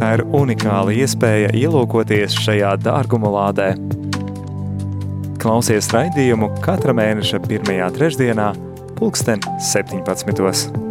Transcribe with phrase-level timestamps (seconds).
[0.00, 3.70] tā ir unikāla iespēja ielūkoties šajā dārguma lādē.
[5.40, 8.52] Klausies raidījumu katra mēneša pirmajā trešdienā,
[8.96, 10.89] pulksten 17.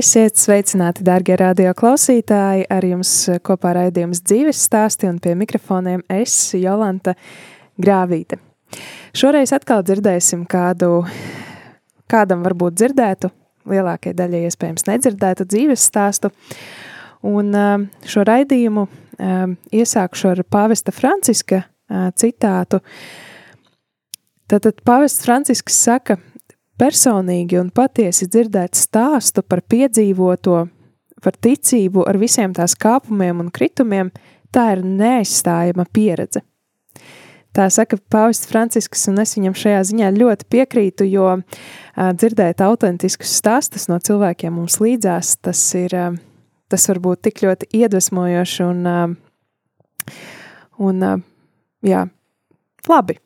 [0.00, 2.62] Esiet sveicināti, darbie radioklausītāji!
[2.72, 3.10] Ar jums
[3.44, 7.12] kopā raidījums dzīves stāsti un pie mikrofoniem es, Jolanta
[7.76, 8.38] Grāvīte.
[9.12, 11.02] Šoreiz atkal dzirdēsim kādu,
[12.08, 13.28] kādam varbūt dzirdētu,
[13.74, 16.32] lielākajai daļai iespējams nedzirdētu dzīves stāstu.
[17.26, 17.52] Un
[18.08, 18.86] šo raidījumu
[19.82, 21.66] iesākšu ar pāvesta Franciska
[22.16, 22.80] citātu.
[24.48, 26.22] Tātad pāvests Francisks saka–
[26.80, 30.60] personīgi un patiesi dzirdēt stāstu par piedzīvoto,
[31.20, 34.12] par ticību ar visiem tās kāpumiem un kritumiem,
[34.54, 36.42] tā ir neaizstājama pieredze.
[37.50, 41.32] Tā saka Pāvests Francisks, un es viņam šajā ziņā ļoti piekrītu, jo
[41.98, 45.96] dzirdēt autentiskus stāstus no cilvēkiem mums līdzās, tas ir,
[46.70, 49.16] tas var būt tik ļoti iedvesmojoši un,
[50.86, 51.02] un
[51.90, 52.04] jā,
[52.86, 53.18] labi.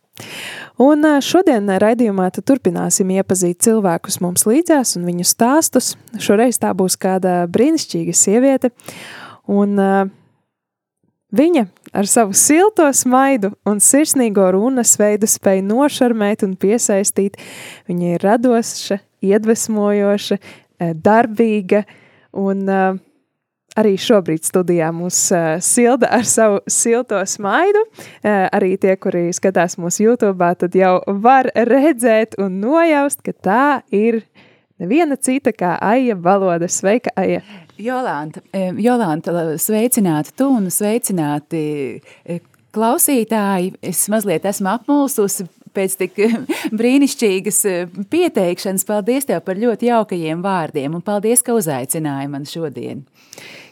[0.83, 5.92] Un šodien raidījumā turpināsim iepazīt cilvēkus mums līdzās un viņu stāstus.
[6.19, 8.72] Šoreiz tā būs kāda brīnišķīga sieviete,
[9.47, 10.11] un uh,
[11.31, 17.38] viņa ar savu silto smaidu un sirsnīgo runas veidu spēj nošarmēt un piesaistīt.
[17.86, 20.41] Viņa ir radoša, iedvesmojoša,
[21.06, 21.84] darbīga
[22.34, 22.98] un uh,
[23.74, 27.80] Arī šobrīd studijā mūs uh, silda ar savu silto smaidu.
[28.22, 33.64] Uh, arī tie, kuri skatās mūsu YouTube, tad jau var redzēt un nojaust, ka tā
[33.90, 34.20] ir
[34.78, 36.68] neviena cita kā Aija valoda.
[36.70, 37.42] Sveika, Aija!
[37.74, 38.38] Jolanta,
[38.78, 41.64] Jolanta sveicināti tu un sveicināti
[42.74, 43.72] klausītāji.
[43.82, 46.22] Es mazliet esmu apmulsusi pēc tik
[46.78, 47.60] brīnišķīgas
[48.14, 48.86] pieteikšanas.
[48.86, 53.02] Paldies tev par ļoti jaukajiem vārdiem un paldies, ka uzaicināji man šodien.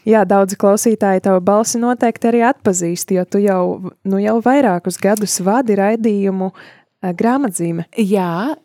[0.09, 5.39] Jā, daudzi klausītāji tavu balsi noteikti arī atpazīst, jo tu jau, nu jau vairākus gadus
[5.45, 7.87] vadi raidījumu eh, grāmatzīme.
[7.99, 8.55] Jā,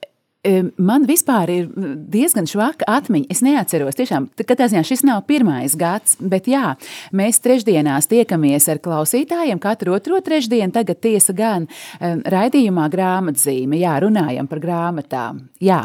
[0.78, 1.66] Man vispār ir
[2.08, 3.26] diezgan švaka atmiņa.
[3.32, 6.76] Es neatceros, tiešām, katrā ziņā šis nav pirmais gads, bet jā,
[7.10, 10.70] mēs trešdienās tiekamies ar klausītājiem katru otro trešdienu.
[10.76, 11.66] Tagad tiesa gan
[11.98, 15.42] raidījumā grāmatzīme, jā, runājam par grāmatām.
[15.58, 15.82] Jā.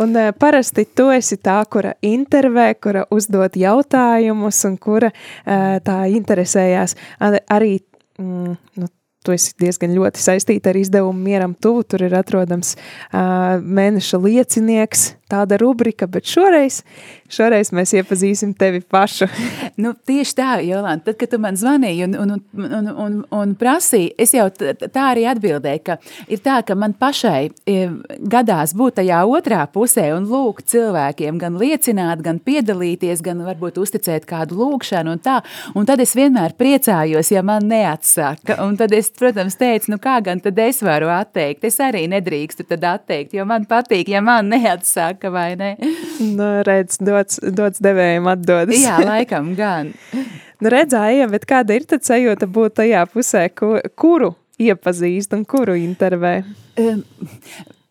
[0.00, 5.98] Un uh, parasti tu esi tā, kura intervē, kura uzdod jautājumus un kura uh, tā
[6.10, 6.96] interesējās.
[7.20, 7.78] Arī
[8.18, 8.90] mm, nu,
[9.24, 15.06] tu esi diezgan ļoti saistīta ar izdevumu Mieram tuvu, tur ir atrodams uh, mēneša liecinieks,
[15.34, 16.80] tāda rubrika, bet šoreiz,
[17.32, 19.28] šoreiz mēs iepazīsim tevi pašu.
[19.82, 22.34] nu, tieši tā, Jolanta, tad, kad tu man zvanīji un, un,
[22.64, 25.98] un, un, un prasīji, es jau tā arī atbildēju, ka
[26.30, 27.50] ir tā, ka man pašai
[28.30, 34.28] gadās būt tajā otrā pusē un lūgt cilvēkiem gan liecināt, gan piedalīties, gan varbūt uzticēt
[34.28, 35.40] kādu lūgšanu un tā,
[35.74, 40.18] un tad es vienmēr priecājos, ja man neatsaka, un tad es protams, teica, nu kā
[40.24, 41.64] gan tad es varu atteikt?
[41.66, 45.74] Es arī nedrīkstu tad atteikt, jo man patīk, ja man neatsaka, vai ne?
[46.38, 48.80] Nu, redz, dots, dots devējiem atdodas.
[48.80, 49.92] Jā, laikam gan.
[50.62, 56.36] nu, redzēja, bet kāda ir tad sajūta būt tajā pusē, kuru iepazīst un kuru intervē?
[56.80, 57.02] Um,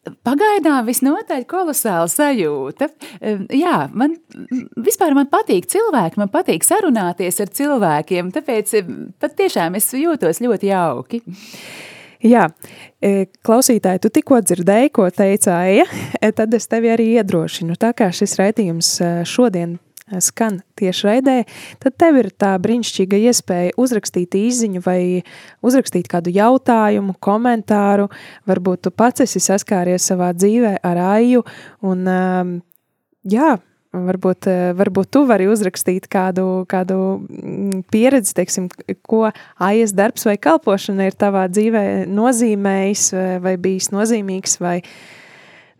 [0.03, 2.89] Pagaidām visnotaļ kolosāla sajūta.
[3.55, 4.17] Jā, man
[4.83, 8.73] vispār man patīk cilvēki, man patīk sarunāties ar cilvēkiem, tāpēc
[9.23, 11.21] pat tiešām es jūtos ļoti jauki.
[12.23, 12.45] Jā,
[13.03, 15.83] e, klausītāji, tu tikko dzirdēji, ko teicāja,
[16.21, 17.75] e, tad es tevi arī iedrošinu.
[17.75, 19.75] Tā kā šis raidījums e, šodien
[20.23, 21.35] skan tieši raidē,
[21.83, 24.99] tad tev ir tā brīnišķīga iespēja uzrakstīt īziņu vai
[25.65, 28.07] uzrakstīt kādu jautājumu, komentāru.
[28.47, 31.43] Varbūt tu pats esi saskāries savā dzīvē ar aju
[31.87, 32.07] un
[33.23, 33.55] jā,
[33.93, 38.69] varbūt, varbūt tu vari uzrakstīt kādu, kādu mm, pieredzi, teiksim,
[39.05, 39.27] ko
[39.61, 43.09] aies darbs vai kalpošana ir tavā dzīvē nozīmējis
[43.43, 44.79] vai bijis nozīmīgs vai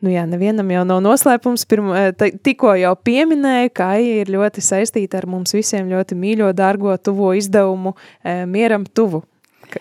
[0.04, 1.64] Nu jā, nevienam jau nav noslēpums.
[1.72, 6.50] Pirma, eh, tikko jau pieminēju, ka AI ir ļoti saistīta ar mums visiem ļoti mīļo,
[6.52, 9.24] dārgo, tuvo izdevumu eh, Mieram tuvu.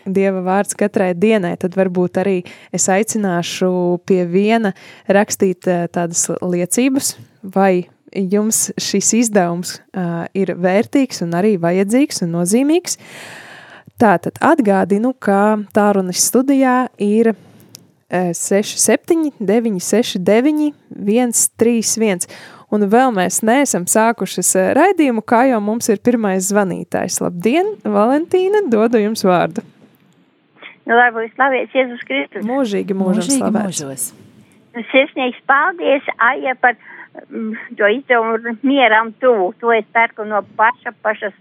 [0.06, 2.36] Dieva vārds katrai dienai, tad varbūt arī
[2.72, 4.72] es aicināšu pie viena
[5.10, 12.98] rakstīt tādas liecības, vai jums šis izdevums uh, ir vērtīgs un arī vajadzīgs un nozīmīgs.
[14.02, 17.34] Tātad atgādinu, ka tārunis studijā ir
[18.12, 22.26] 67, 969, 131.
[22.72, 27.20] Un vēl mēs neesam sākušas raidījumu, kā jau mums ir pirmais zvanītājs.
[27.24, 29.64] Labdien, Valentīna, dodu jums vārdu.
[30.88, 32.46] Nu, lai būs slavēts Jēzus Kristus.
[32.48, 33.82] Mūžīgi mūžam Mūžīgi slavēts.
[33.84, 34.06] mūžos.
[34.88, 36.78] Sirsnīgs paldies, Aija, par
[37.78, 39.52] to izdevumu mieram tuvu.
[39.60, 41.34] To es pērku no paša, pašas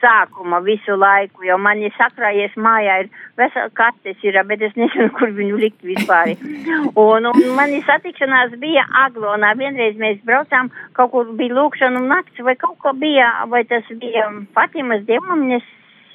[0.00, 5.08] sākuma visu laiku, jo man ir sakrājies mājā, ir vesela kartes ir, bet es nezinu,
[5.16, 6.34] kur viņu likt vispār.
[7.06, 9.54] Un, un man ir satikšanās bija Aglonā.
[9.58, 13.88] Vienreiz mēs braucām, kaut kur bija lūkšana un nakts, vai kaut ko bija, vai tas
[14.00, 15.66] bija Fatimas dievmamiņas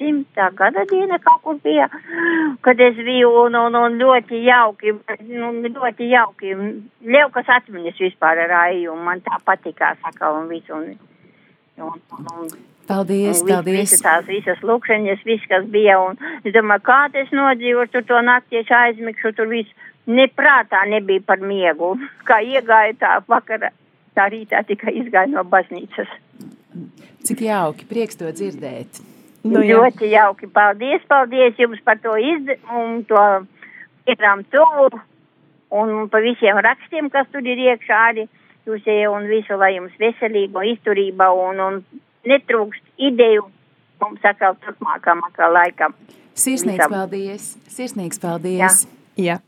[0.02, 1.86] simtā gada diena kaut kur bija,
[2.66, 4.96] kad es biju un, un, un ļoti jauki,
[5.30, 6.56] nu, ļoti jauki.
[7.06, 10.74] Ļaukas atmiņas vispār ar Aiju, un man tā patikās atkal un visu.
[10.74, 10.98] Un,
[11.78, 12.52] un, un, un,
[12.82, 13.76] Paldies, Un vis- paldies.
[13.92, 18.18] Visas tās visas lūkšanas, viss, kas bija, un es domāju, kā es nodzīvošu tur to
[18.26, 19.70] nakti, es aizmigšu, tur viss
[20.10, 21.92] neprātā nebija par miegu.
[22.28, 23.70] Kā iegāju tā vakara,
[24.18, 26.10] tā rītā tikai izgāju no baznīcas.
[27.22, 28.98] Cik jauki, prieks to dzirdēt.
[29.42, 29.78] Nu, jā.
[29.78, 33.22] ļoti jauki, paldies, paldies jums par to izdevumu, to
[34.06, 35.00] iekrām tuvu,
[35.74, 38.28] un pa visiem rakstiem, kas tur ir iekšā arī,
[38.68, 41.82] jūs jau un visu, lai jums veselība, izturība un, un
[42.28, 43.48] netrūkst ideju
[44.02, 45.94] mums atkal turpmākam atkal laikam.
[46.38, 46.94] Sirsnīgs Visam.
[46.94, 47.52] paldies.
[47.70, 48.84] Sirsnīgs paldies.
[49.20, 49.38] Jā.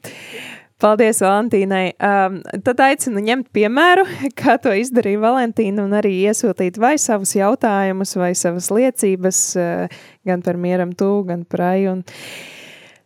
[0.82, 1.94] Paldies, Valentīnai.
[2.02, 4.06] Um, tad aicinu ņemt piemēru,
[4.40, 10.42] kā to izdarīja Valentīna, un arī iesūtīt vai savus jautājumus, vai savas liecības, uh, gan
[10.44, 11.98] par mieram tuvu, gan par aju.
[11.98, 12.02] Un...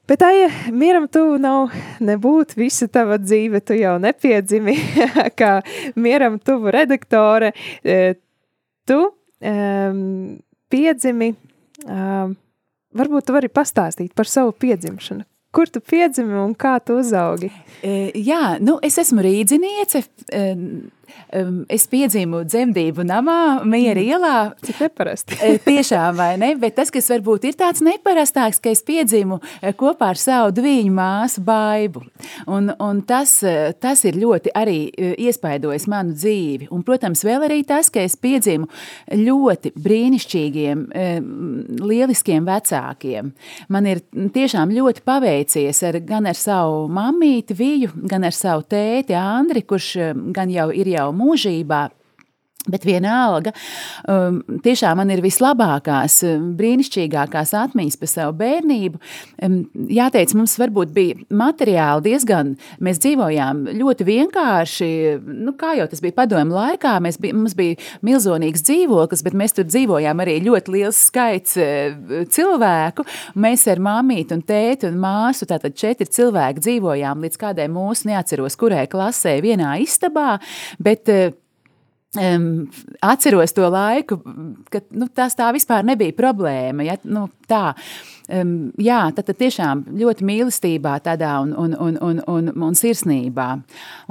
[0.08, 0.30] Bet tā,
[0.72, 4.78] mieram tuvu nav nebūt visa tava dzīve, tu jau nepiedzimi,
[5.40, 5.58] kā
[6.00, 7.52] mieram tuvu redaktore.
[7.84, 8.16] Eh,
[8.88, 10.38] Tu um,
[10.72, 11.34] piedzimi,
[11.84, 12.30] um,
[12.96, 15.26] varbūt tu vari pastāstīt par savu piedzimšanu.
[15.58, 17.48] Kur tu piedzimi un kā tu uzaugi?
[17.82, 20.04] E, Jā, nu, es esmu rīdziniece.
[21.32, 24.34] Em, Es piedzimu dzemdību namā, Miera ielā.
[24.64, 25.36] Cik neparasti.
[25.44, 26.54] E, Tiešām, vai ne?
[26.58, 30.94] Bet tas, kas varbūt ir tāds neparastāks, ka es piedzimu e, kopā ar savu dviņu
[30.96, 32.02] māsu Baibu.
[32.50, 34.78] Un, un tas, e, tas ir ļoti arī
[35.28, 36.70] iespaidojis manu dzīvi.
[36.74, 38.66] Un, protams, vēl arī tas, ka es piedzimu
[39.14, 40.84] ļoti brīnišķīgiem,
[41.78, 43.30] lieliskiem vecākiem.
[43.72, 44.02] Man ir
[44.34, 49.92] tiešām ļoti paveicies ar, gan ar savu mammīti Viju, gan ar savu tēti Andri, kurš
[50.34, 51.88] gan jau ir jau mūžībā.
[52.66, 53.52] Bet vienalga,
[54.10, 58.98] um, tiešām man ir vislabākās, um, brīnišķīgākās atmiņas par savu bērnību.
[59.46, 59.54] Um,
[59.94, 62.50] jāteic, mums varbūt bija materiāli diezgan,
[62.82, 64.90] mēs dzīvojām ļoti vienkārši,
[65.46, 69.54] nu, kā jau tas bija padomu laikā, mēs bija, mums bija milzonīgs dzīvoklis, bet mēs
[69.54, 73.06] tur dzīvojām arī ļoti liels skaits eh, cilvēku.
[73.38, 78.58] Mēs ar mammīti un tēti un māsu, tātad četri cilvēki dzīvojām līdz kādai mūsu, neatceros,
[78.58, 80.40] kurai klasē vienā istabā,
[80.82, 81.30] bet eh,
[82.16, 82.70] Um,
[83.04, 84.16] atceros to laiku,
[84.72, 86.86] kad nu, tas tā vispār nebija problēma.
[86.86, 86.96] Ja?
[87.04, 87.74] Nu, tā,
[88.28, 93.48] um, jā, tad, tad tiešām ļoti mīlestībā tādā un, un, un, un, un, un sirsnībā.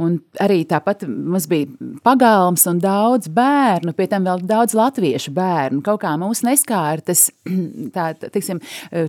[0.03, 1.70] Un arī tāpat mums bija
[2.06, 5.84] pagalms un daudz bērnu, pie tam vēl daudz latviešu bērnu.
[5.86, 7.27] Kaut kā mūs neskāra tas,
[7.96, 8.62] tā, tiksim,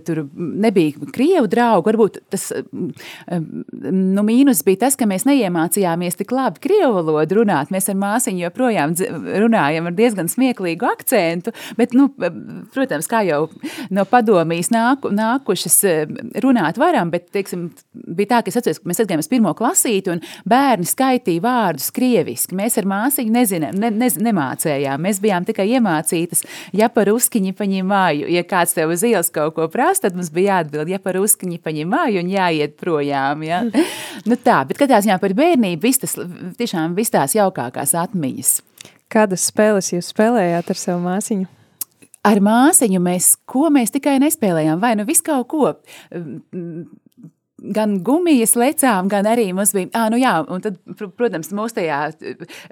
[0.07, 2.49] tur nebija krievu draugu, varbūt tas
[3.29, 7.73] nu, mīnus bija tas, ka mēs neiemācījāmies tik labi krievu valodu runāt.
[7.73, 8.95] Mēs ar māsiņu joprojām
[9.43, 12.09] runājam ar diezgan smieklīgu akcentu, bet, nu,
[12.73, 13.45] protams, kā jau
[13.93, 16.05] no padomijas nāku, nākušas eh,
[16.43, 20.11] runāt varam, bet, teiksim, bija tā, ka es atceros, ka mēs atgājām uz pirmo klasīti
[20.11, 22.55] un bērni skaitīja vārdus krieviski.
[22.55, 25.01] Mēs ar māsiņu nezinām, ne, ne, nemācējām.
[25.01, 28.29] Mēs bijām tikai iemācītas, ja par uskiņi paņemāju.
[28.29, 31.61] Ja kāds tev uz ielas kaut ko prasa, tad mums bija jāatbild, ja par uskiņi
[31.63, 33.43] paņemāju un jāiet projām.
[33.43, 33.63] Ja?
[34.29, 36.17] nu tā, bet katrā ziņā par bērnību viss tas,
[36.59, 38.59] tiešām viss tās jaukākās atmiņas.
[39.09, 41.58] Kādas spēles jūs spēlējāt ar savu māsiņu?
[42.27, 45.69] Ar māsiņu mēs, ko mēs tikai nespēlējām, vai nu visu kaut ko.
[47.59, 51.75] Gan gumijas lecām, gan arī mums bija, ah, nu jā, un tad, pr- protams, mūsu
[51.75, 51.97] tajā,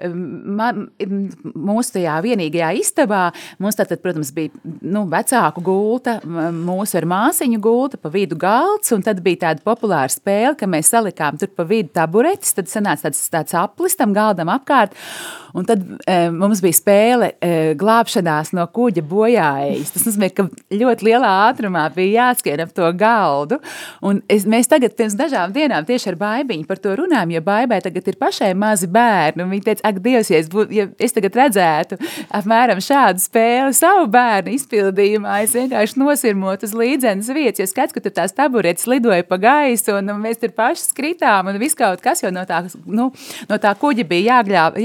[0.08, 3.26] mūsu tajā vienīgajā istabā,
[3.60, 9.04] mums tātad, protams, bija, nu, vecāku gulta, mūsu ar māsiņu gulta, pa vidu galds, un
[9.04, 13.26] tad bija tāda populāra spēle, ka mēs salikām tur pa vidu taburetis, tad sanāca tāds,
[13.32, 14.96] tāds aplis tam galdam apkārt,
[15.58, 19.92] Un tad e, mums bija spēle e, glābšanās no kuģa bojājējas.
[19.94, 23.58] Tas nozīmē, ka ļoti lielā ātrumā bija jāskrien ap to galdu.
[24.06, 27.80] Un es, mēs tagad pirms dažām dienām tieši ar baibiņu par to runājam, jo baibai
[27.84, 29.48] tagad ir pašai mazi bērni.
[29.48, 31.98] Viņa teica, ak, Dievs, ja es, būt, ja es tagad redzētu
[32.38, 38.02] apmēram šādu spēli savu bērnu izpildījumā, es vienkārši nosirmotu uz līdzenas vietas, jo skats, ka
[38.04, 42.02] tur tās taburetes lidoja pa gaisu un, un mēs tur paši skritām un viss kaut
[42.04, 43.10] kas, jo no tā, nu,
[43.50, 44.78] no tā kuģa bija jāglāb,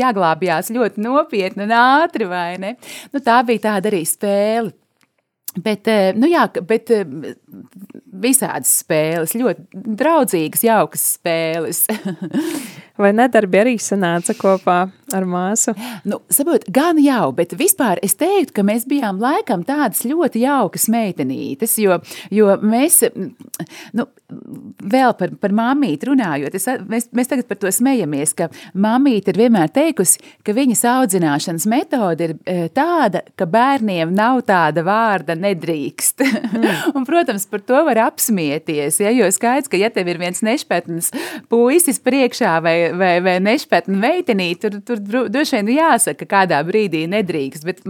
[0.64, 2.76] jāglābjās ļoti nopietni un ātri, vai ne?
[3.12, 4.74] Nu, tā bija tāda arī spēle.
[5.56, 7.06] Bet, eh, nu jā, bet eh,
[8.24, 11.86] visādas spēles, ļoti draudzīgas, jaukas spēles.
[13.02, 14.78] Vai nedarbi arī sanāca kopā
[15.18, 15.74] ar māsu?
[16.06, 20.86] Nu, saprot, gan jau, bet vispār es teiktu, ka mēs bijām laikam tādas ļoti jaukas
[20.94, 21.98] meitenītes, jo,
[22.30, 23.02] jo mēs,
[23.98, 24.06] nu,
[24.94, 29.42] vēl par, par māmīti runājot, es, mēs, mēs tagad par to smejamies, ka māmīte ir
[29.42, 36.24] vienmēr teikusi, ka viņas audzināšanas metode ir e, tāda, ka bērniem nav tāda vārda nedrīkst.
[36.24, 36.70] Mm.
[36.96, 41.12] Un, protams, par to var apsmieties, ja, jo skaidrs, ka ja tev ir viens nešpetns
[41.52, 47.66] puisis priekšā vai vai, vai nešpatna meitenīte, tur, tur droši vien jāsaka, kādā brīdī nedrīkst.
[47.68, 47.84] Bet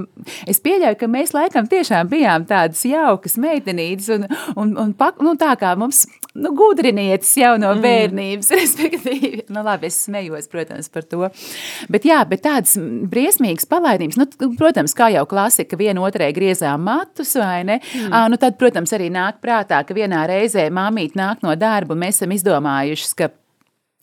[0.49, 5.35] es pieļauju, ka mēs laikam tiešām bijām tādas jaukas meitenītes un, un, un pak, nu,
[5.39, 7.83] tā kā mums nu, gudrinietis jau no mm.
[7.83, 8.59] bērnības, mm.
[8.61, 9.43] respektīvi.
[9.53, 11.29] Nu, labi, es smējos, protams, par to.
[11.93, 14.27] Bet jā, bet tādas briesmīgas palaidības, nu,
[14.59, 17.79] protams, kā jau klasika, viena otrai griezām matus, vai ne?
[17.79, 18.09] Mm.
[18.09, 22.21] À, nu, tad, protams, arī nāk prātā, ka vienā reizē māmīt nāk no darba, mēs
[22.21, 23.29] esam izdomājuši, ka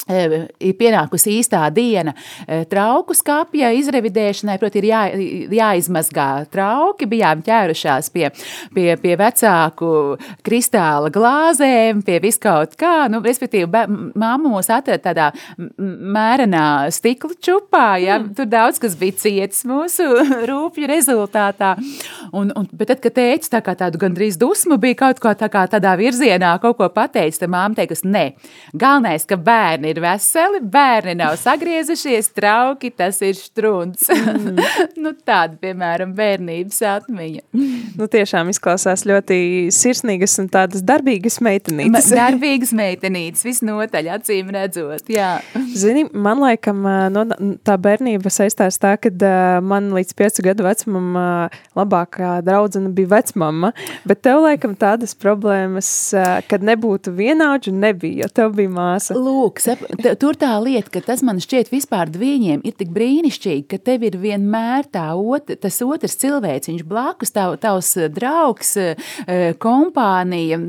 [0.08, 2.14] ir pienākusi īstā diena.
[2.70, 5.02] Trauku skāpja izrevidēšanai, proti ir jā,
[5.60, 8.28] jāizmazgā trauki, bijām ķērušās pie,
[8.74, 9.92] pie, pie vecāku
[10.46, 13.68] kristāla glāzēm, pie viskaut kā, nu, respektīvi,
[14.18, 15.28] māma mūs atrada tādā
[15.78, 18.34] mērenā stikla čupā, ja, mm.
[18.38, 20.06] tur daudz kas bija ciets mūsu
[20.50, 21.74] rūpju rezultātā,
[22.32, 25.50] un, un, bet tad, kad teica tā kā tādu gandrīz dusmu, bija kaut ko tā
[25.52, 28.30] kā tādā virzienā kaut ko pateicis, tad māma teikas, ne,
[28.74, 34.08] galvenais, ka bērni ir ir veseli, bērni nav sagriezušies, trauki, tas ir strunts.
[34.10, 34.58] Mm.
[35.04, 37.44] nu, tāda, piemēram, bērnības atmiņa.
[37.98, 42.10] nu, tiešām izklausās ļoti sirsnīgas un tādas darbīgas meitenītes.
[42.20, 45.32] darbīgas meitenītes, visnotaļ acīm redzot, jā.
[45.76, 47.26] Zini, man laikam no,
[47.66, 49.12] tā bērnība saistās tā, ka
[49.64, 51.20] man līdz piecu gadu vecumam
[51.78, 53.72] labākā draudzene bija vecmama,
[54.08, 55.90] bet tev laikam tādas problēmas,
[56.50, 59.16] kad nebūtu vienaudžu, nebija, jo tev bija māsa.
[59.16, 59.60] Lūk,
[60.20, 64.18] tur tā lieta, ka tas man šķiet vispār viņiem ir tik brīnišķīgi, ka tev ir
[64.20, 70.60] vienmēr tā ot, tas otrs cilvēks, viņš blakus, tav, tavs draugs, eh, kompānija,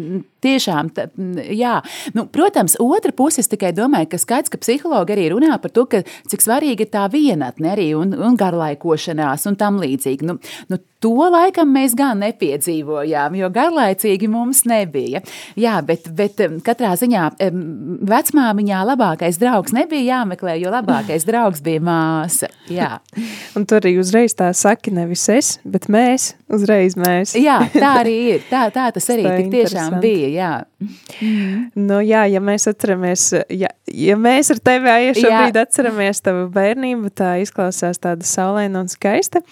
[0.41, 1.07] Tiešām, tā,
[1.53, 1.77] jā.
[2.17, 6.03] Nu, protams, otra puse, tikai domāju, ka skaidrs, ka psihologi arī runā par to, ka
[6.31, 10.25] cik svarīga ir tā vienatne arī un, un garlaikošanās un tam līdzīgi.
[10.25, 10.39] Nu,
[10.71, 15.23] nu, to laikam mēs gan nepiedzīvojām, jo garlaicīgi mums nebija.
[15.59, 17.27] Jā, bet, bet katrā ziņā
[18.11, 22.51] vecmāmiņā labākais draugs nebija jāmeklē, jo labākais draugs bija māsa.
[22.71, 22.99] Jā.
[23.57, 27.33] un tur arī uzreiz tā saki nevis es, bet mēs, uzreiz mēs.
[27.39, 28.45] jā, tā arī ir.
[28.51, 30.51] Tā, tā tas arī tik tiešām bija jā.
[31.75, 35.65] Nu, jā, ja mēs atceramies, ja, ja mēs ar tevi Aija šobrīd jā.
[35.67, 39.43] atceramies tavu bērnību, tā izklausās tāda saulēna un skaista.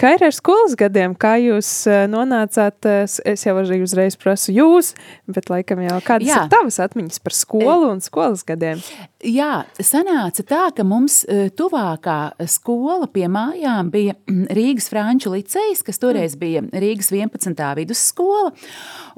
[0.00, 1.12] Kā ir ar skolas gadiem?
[1.14, 2.80] Kā jūs eh, nonācāt?
[2.90, 4.92] Eh, es jau arī uzreiz prasu jūs,
[5.30, 6.40] bet laikam jau kādas Jā.
[6.42, 8.82] ir tavas atmiņas par skolu un skolas gadiem?
[9.24, 15.80] Jā, sanāca tā, ka mums eh, tuvākā skola pie mājām bija mm, Rīgas Franču licejs,
[15.86, 16.40] kas toreiz mm.
[16.42, 17.62] bija Rīgas 11.
[17.78, 18.52] vidusskola,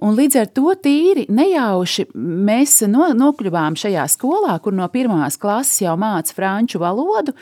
[0.07, 5.83] un līdz ar to tīri nejauši mēs no, nokļuvām šajā skolā, kur no pirmās klases
[5.83, 7.35] jau māca franču valodu,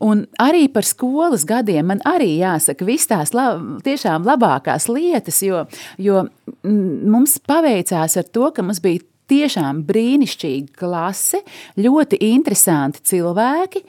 [0.00, 3.50] Un arī par skolas gadiem man arī jāsaka viss tās la,
[3.84, 5.66] tiešām labākās lietas, jo,
[6.00, 6.22] jo
[6.64, 11.42] mums paveicās ar to, ka mums bija tiešām brīnišķīga klase,
[11.80, 13.84] ļoti interesanti cilvēki.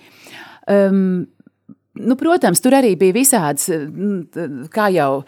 [0.72, 1.26] Um,
[1.92, 3.66] Nu, protams, tur arī bija visādas,
[4.72, 5.26] kā jau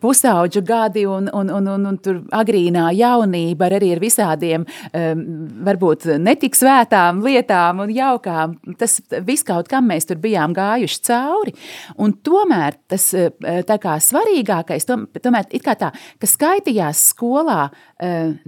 [0.00, 4.64] pusauģa gadi, un, un, un, un, un tur agrīnā jaunība ar arī ar visādiem,
[5.68, 8.54] varbūt netik svētām lietām un jaukām.
[8.80, 11.52] Tas viss kaut kam mēs tur bijām gājuši cauri.
[12.00, 13.10] Un tomēr tas
[13.84, 17.66] kā svarīgākais, tomēr tā, ka skaitījās skolā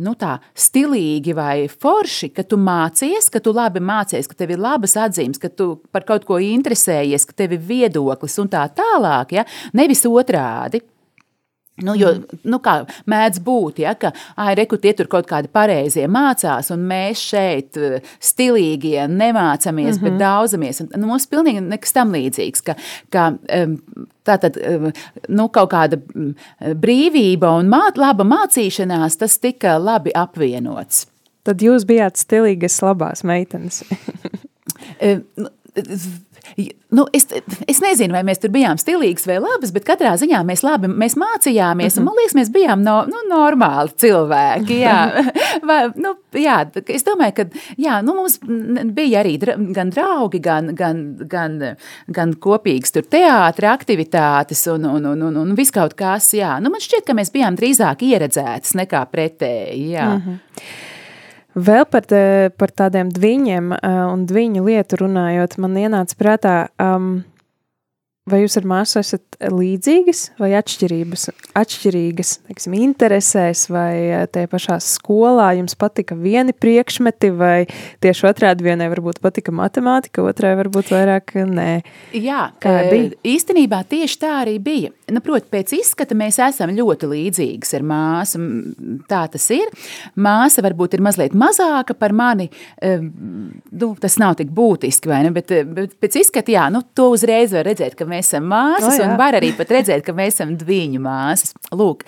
[0.01, 4.65] nu tā stilīgi vai forši, ka tu mācies, ka tu labi mācies, ka tev ir
[4.65, 9.35] labas atzīmes, ka tu par kaut ko interesējies, ka tev ir viedoklis un tā tālāk,
[9.41, 9.47] ja?
[9.75, 10.85] nevis otrādi.
[11.83, 12.13] Nu, jo,
[12.47, 12.77] nu, kā
[13.11, 14.13] mēdz būt, ja, ka
[14.55, 20.05] reku tie tur kaut kādi pareizie mācās, un mēs šeit eh, stilīgie nemācāmies, mm -hmm.
[20.05, 20.21] bet mhm.
[20.21, 20.81] daudzamies.
[20.95, 22.77] Nu, mums pilnīgi nekas tam līdzīgs, ka,
[23.11, 23.33] ka
[24.25, 24.61] tā tad
[25.29, 25.99] nu, kaut kāda
[26.63, 31.07] brīvība un māt, laba mācīšanās, tas tika labi apvienots.
[31.43, 33.83] Tad jūs bijāt stilīgas labās meitenes.
[36.95, 37.27] Nu, es,
[37.67, 41.17] es nezinu, vai mēs tur bijām stilīgas vai labas, bet katrā ziņā mēs labi mēs
[41.19, 41.97] mācījāmies.
[41.97, 42.05] Mm -hmm.
[42.05, 44.79] Man liekas, mēs bijām no, nu, normāli cilvēki.
[44.85, 45.25] Jā.
[45.69, 47.47] vai, nu, jā, es domāju, ka
[47.81, 48.39] jā, nu, mums
[48.95, 49.39] bija arī
[49.75, 55.75] gan draugi, gan, gan, gan, gan kopīgas teātris, aktivitātes un, un, un, un, un viss
[55.75, 56.33] kaut kas.
[56.35, 56.61] Jā.
[56.61, 59.91] Nu, man šķiet, ka mēs bijām drīzāk ieredzētas nekā pretēji.
[59.97, 60.15] Jā.
[60.15, 60.93] Mm -hmm.
[61.55, 67.23] Vēl par, te, par tādiem dviņiem uh, un dviņu lietu runājot, man ienāca prātā, um,
[68.25, 71.27] vai jūs ar māsu esat līdzīgas vai atšķirības,
[71.61, 77.67] atšķirīgas, teiksim, interesēs vai tie pašā skolā jums patika vieni priekšmeti vai
[78.05, 81.69] tieši otrādi vienai varbūt patika matemātika, otrai varbūt vairāk nē.
[82.17, 83.13] Jā, kā bija?
[83.35, 84.95] Īstenībā tieši tā arī bija.
[85.13, 88.41] Nu, proti, pēc izskata mēs esam ļoti līdzīgas ar māsu.
[89.11, 89.69] Tā tas ir.
[90.17, 92.49] Māsa varbūt ir mazliet mazāka par mani.
[92.81, 95.35] Nu, tas nav tik būtiski, vai ne?
[95.37, 99.05] Bet, bet pēc izskata, jā, nu, to uzreiz var redzēt, ka mēs esam māsas, oh,
[99.05, 101.55] un var arī pat redzēt, ka mēs esam diviņu māsas.
[101.75, 102.05] Lūk,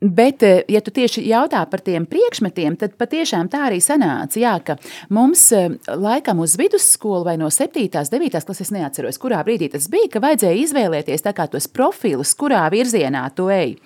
[0.00, 4.54] bet, eh, ja tu tieši jautā par tiem priekšmetiem, tad patiešām tā arī sanāca, jā,
[4.66, 4.76] ka
[5.14, 5.48] mums
[5.86, 7.86] laikam uz vidusskolu vai no 7.
[8.10, 8.44] 9.
[8.46, 13.48] klases neatceros, kurā brīdī tas bija, ka vajadzēja izvēlēties kā tos profilus, kurā virzienā tu
[13.52, 13.76] ej.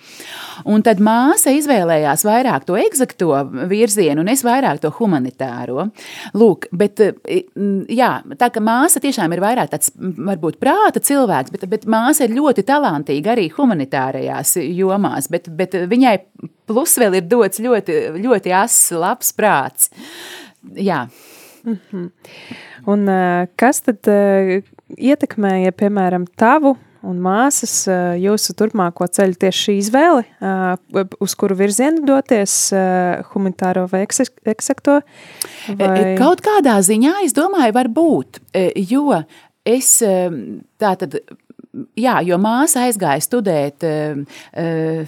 [0.69, 3.33] Un tad māsa izvēlējās vairāk to eksakto
[3.69, 5.89] virzienu, un es vairāk to humanitāro.
[6.37, 7.43] Lūk, bet eh,
[7.91, 12.35] jā, tā ka māsa tiešām ir vairāk tāds varbūt prāta cilvēks, bet, bet māsa ir
[12.37, 16.15] ļoti talantīga arī humanitārajās jomās, bet, bet viņai
[16.69, 19.91] plus vēl ir dots ļoti, ļoti ass, labs prāts.
[20.77, 21.07] Jā.
[21.65, 22.07] Mm -hmm.
[22.89, 23.09] Un
[23.55, 24.07] kas tad
[24.97, 27.87] ietekmēja, piemēram, tavu un māsas
[28.21, 30.23] jūsu turpmāko ceļu tieši šī izvēle,
[31.19, 32.73] uz kuru virzienu doties,
[33.33, 35.01] humanitāro vai eksekto?
[35.77, 36.17] Vai...
[36.17, 38.41] Kaut kādā ziņā, es domāju, var būt,
[38.75, 39.21] jo
[39.71, 41.17] es tā tad
[41.97, 44.39] jā, jo māsa aizgāja studēt uh,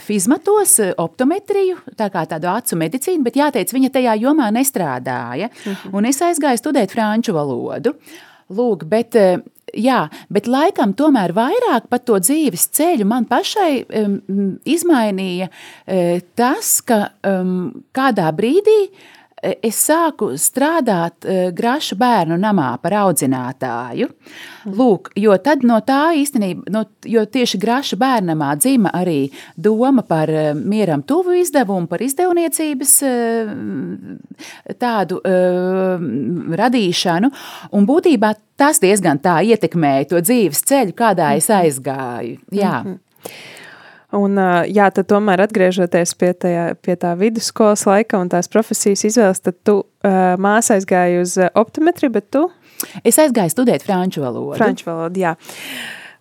[0.04, 5.50] fizmatos, optometriju, tā kā tādu acu medicīnu, bet jāteic, viņa tajā jomā nestrādāja.
[5.50, 5.80] Uh mhm.
[5.84, 5.98] -huh.
[5.98, 7.94] Un es aizgāju studēt franču valodu.
[8.50, 9.16] Lūk, bet,
[9.74, 16.82] jā, bet laikam tomēr vairāk par to dzīves ceļu man pašai um, izmainīja uh, tas,
[16.82, 18.98] ka um, kādā brīdī uh,
[19.44, 24.10] es sāku strādāt e, Grašu bērnu namā par audzinātāju.
[24.74, 30.32] Lūk, jo tad no tā īstenībā, no, jo tieši Grašu bērnamā dzima arī doma par
[30.32, 33.14] e, mieram tuvu izdevumu, par izdevniecības e,
[34.80, 35.20] tādu
[36.64, 37.32] radīšanu,
[37.76, 42.40] un būtībā tas diezgan tā ietekmēja to dzīves ceļu, kādā es aizgāju.
[42.52, 42.80] Jā.
[42.84, 43.60] Mm -hmm.
[44.14, 44.38] Un,
[44.70, 49.58] jā, tad tomēr atgriežoties pie, tajā, pie tā vidusskolas laika un tās profesijas izvēles, tad
[49.66, 52.44] tu uh, māsa aizgāji uz optometri, bet tu?
[53.02, 54.58] Es aizgāju studēt franču valodu.
[54.60, 55.34] Franču valodu, jā.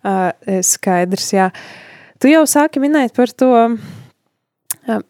[0.03, 0.31] Uh,
[0.65, 1.51] skaidrs, jā.
[2.17, 3.77] Tu jau sāki minēt par to uh,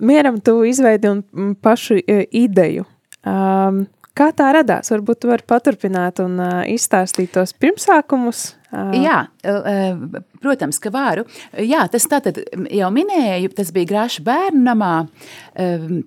[0.04, 2.84] mieram tu izveidi un pašu uh, ideju.
[3.24, 4.92] Um, Kā tā radās?
[4.94, 8.46] Varbūt tu vari paturpināt un uh, izstāstīt tos pirmsākumus.
[8.70, 8.94] Uh.
[9.02, 11.26] Jā, uh, protams, ka varu.
[11.58, 12.38] Jā, tas tātad
[12.70, 14.96] jau minēju, tas bija Grāša bērnu namā.
[15.54, 16.04] Uh,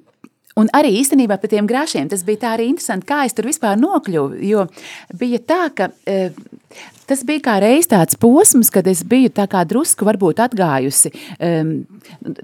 [0.56, 3.76] Un arī īstenībā par tiem grāšiem tas bija tā arī interesanti, kā es tur vispār
[3.76, 4.38] nokļuvu.
[4.48, 4.62] Jo
[5.20, 5.90] bija tā, ka
[7.06, 11.12] Tas bija kā reiz tāds posms, kad es biju tā kā drusku varbūt atgājusi.
[11.38, 11.70] Um,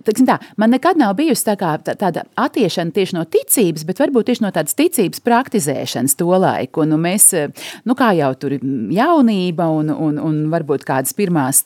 [0.06, 4.30] tā, man nekad nav bijusi tā kā, tā, tāda attiešana tieši no ticības, bet varbūt
[4.30, 6.84] tieši no tādas ticības praktizēšanas to laiku.
[6.84, 7.28] Un, un mēs,
[7.88, 8.54] nu kā jau tur
[8.94, 11.64] jaunība un, un, un varbūt kādas pirmās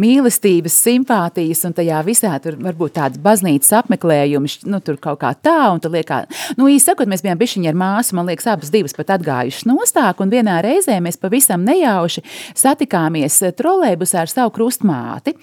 [0.00, 5.58] mīlestības, simpātijas un tajā visā tur varbūt tādas baznīcas apmeklējumi, nu tur kaut kā tā,
[5.70, 6.24] un tad liekā,
[6.58, 10.22] nu īsti sakot, mēs bijām bišķiņi ar māsu, man liekas, abas divas pat atgājušas nostāk,
[10.24, 12.23] un vienā reizē mēs pavisam nejauši
[12.58, 15.34] satikāmies eh, trolēbusā ar savu krustmāti.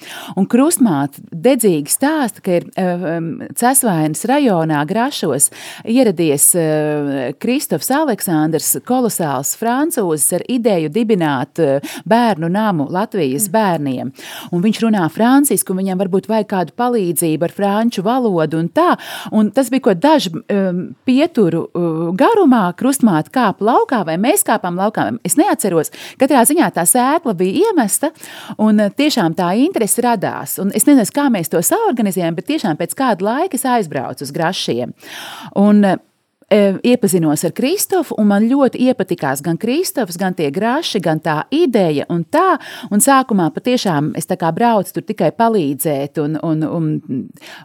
[0.52, 5.50] Krustmāte dedzīgi stāsta, ka ir um, Cesvainas rajonā Grašos
[5.88, 13.54] ieradies uh, Kristofs Aleksandrs, kolosāls francūzis ar ideju dibināt uh, bērnu namu Latvijas mm.
[13.56, 14.12] bērniem.
[14.52, 18.96] Un viņš runā francisku, viņam varbūt vajag kādu palīdzību ar franču valodu un tā.
[19.36, 24.80] Un tas bija ko dažu um, pieturu uh, garumā, krustmāte kāpa laukā vai mēs kāpām
[24.80, 25.10] laukā.
[25.28, 25.94] Es neatceros.
[26.22, 28.12] Katrā ziņā tā sēkla bija iemesta,
[28.62, 30.58] un tiešām tā interese radās.
[30.62, 34.34] Un es nezinu, kā mēs to saorganizējam, bet tiešām pēc kāda laika es aizbraucu uz
[34.36, 34.96] grašiem.
[35.60, 35.84] Un,
[36.52, 42.06] iepazinos ar Kristofu, un man ļoti iepatikās gan Kristofs, gan tie graši, gan tā ideja.
[42.12, 42.58] Un, tā,
[42.92, 46.90] un sākumā patiešām es braucu tur tikai palīdzēt, un, un, un,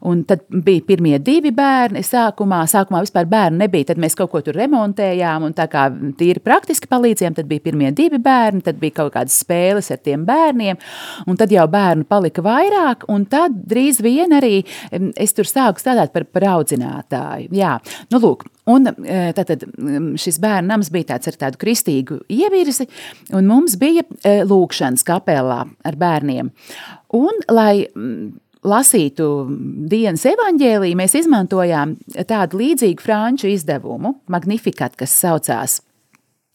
[0.02, 2.02] un tad bija pirmie divi bērni.
[2.06, 6.42] Sākumā, sākumā vispār bērnu nebija, tad mēs kaut ko tur remontējām, un tā kā tīri
[6.44, 10.78] praktiski palīdzējām, tad bija pirmie divi bērni, tad bija kaut kādas spēles ar tiem bērniem,
[11.26, 14.60] un tad jau bērnu palika vairāk, un tad drīz vien arī
[15.16, 17.50] es tur sāku strādāt par, par audzinātāju.
[17.56, 17.76] Jā,
[18.14, 19.62] nu lūk, Un e, tātad
[20.18, 22.88] šis bērnu nams bija tāds ar tādu kristīgu ievirzi,
[23.36, 26.50] un mums bija e, lūkšanas kapelā ar bērniem.
[27.14, 27.86] Un, lai
[28.66, 29.28] lasītu
[29.90, 31.94] dienas evaņģēlī, mēs izmantojām
[32.26, 35.80] tādu līdzīgu franču izdevumu, Magnificat, kas saucās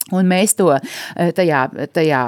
[0.10, 2.22] Un mēs to eh, tajā, tajā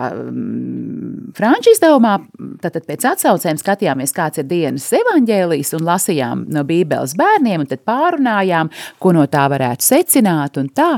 [1.38, 2.18] franču izdevumā,
[2.64, 7.84] tad pēc atsaucēm skatījāmies, kāds ir dienas evaņģēlijs, un lasījām no Bībeles bērniem, un tad
[7.88, 10.60] pārunājām, ko no tā varētu secināt.
[10.62, 10.92] Un tā,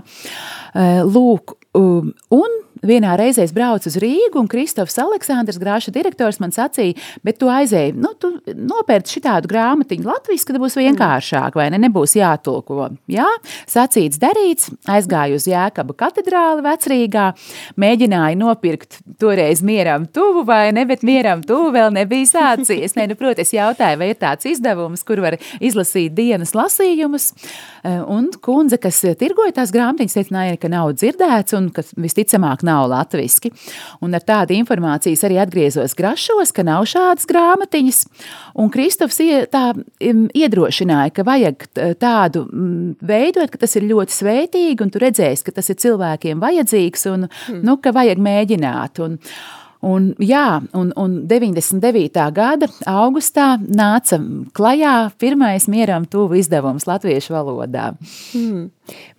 [0.76, 6.40] eh, lūk, um, un vienā reizē es braucu uz Rīgu, un Kristofs Aleksandrs, grāša direktors,
[6.44, 11.68] man sacīja, bet tu aizēji, nu, tu nopērci šitādu grāmatiņu Latvijas, kad būs vienkāršāk, vai
[11.74, 12.90] ne, nebūs jātulko.
[13.12, 13.28] Jā,
[13.72, 17.28] sacīts darīts, aizgāju uz Jēkaba katedrāli vecrīgā,
[17.82, 22.98] mēģināju nopirkt toreiz mieram tuvu, vai ne, bet mieram tuvu vēl nebija sācies.
[22.98, 27.32] Nē, nu, protams, jautāju, vai ir tāds izdevums, kur var izlasīt dienas lasījumus,
[28.12, 32.90] un kundze, kas tirgoja tās grāmatiņas, teica, ka nav dzirdēts, un ka visticamāk nav nav
[32.92, 33.52] latviski.
[34.06, 38.04] Un ar tādu informāciju arī atgriezos grašos, ka nav šādas grāmatiņas.
[38.62, 39.20] Un Kristofs
[39.52, 39.66] tā
[40.00, 41.68] iedrošināja, ka vajag
[42.02, 42.46] tādu
[43.06, 47.28] veidot, ka tas ir ļoti svētīgi, un tu redzēsi, ka tas ir cilvēkiem vajadzīgs, un
[47.28, 47.62] mm.
[47.66, 49.06] nu, ka vajag mēģināt.
[49.06, 49.22] Un,
[49.86, 52.24] Un, jā, un, un 99.
[52.34, 54.18] gada augustā nāca
[54.58, 57.92] klajā pirmais mieram tuvu izdevums latviešu valodā.
[58.32, 58.72] Hmm.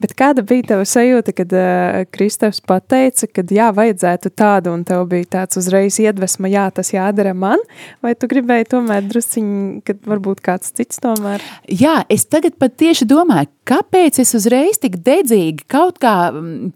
[0.02, 5.06] Bet kāda bija tava sajūta, kad uh, Kristofs pateica, ka jā, vajadzētu tādu, un tev
[5.10, 7.62] bija tāds uzreiz iedvesma, jā, tas jādara man,
[8.04, 11.44] vai tu gribēji tomēr drusciņi, kad varbūt kāds cits tomēr?
[11.70, 16.70] Jā, es tagad pat tieši domāju, kāpēc es uzreiz tik dedzīgi kaut kā um,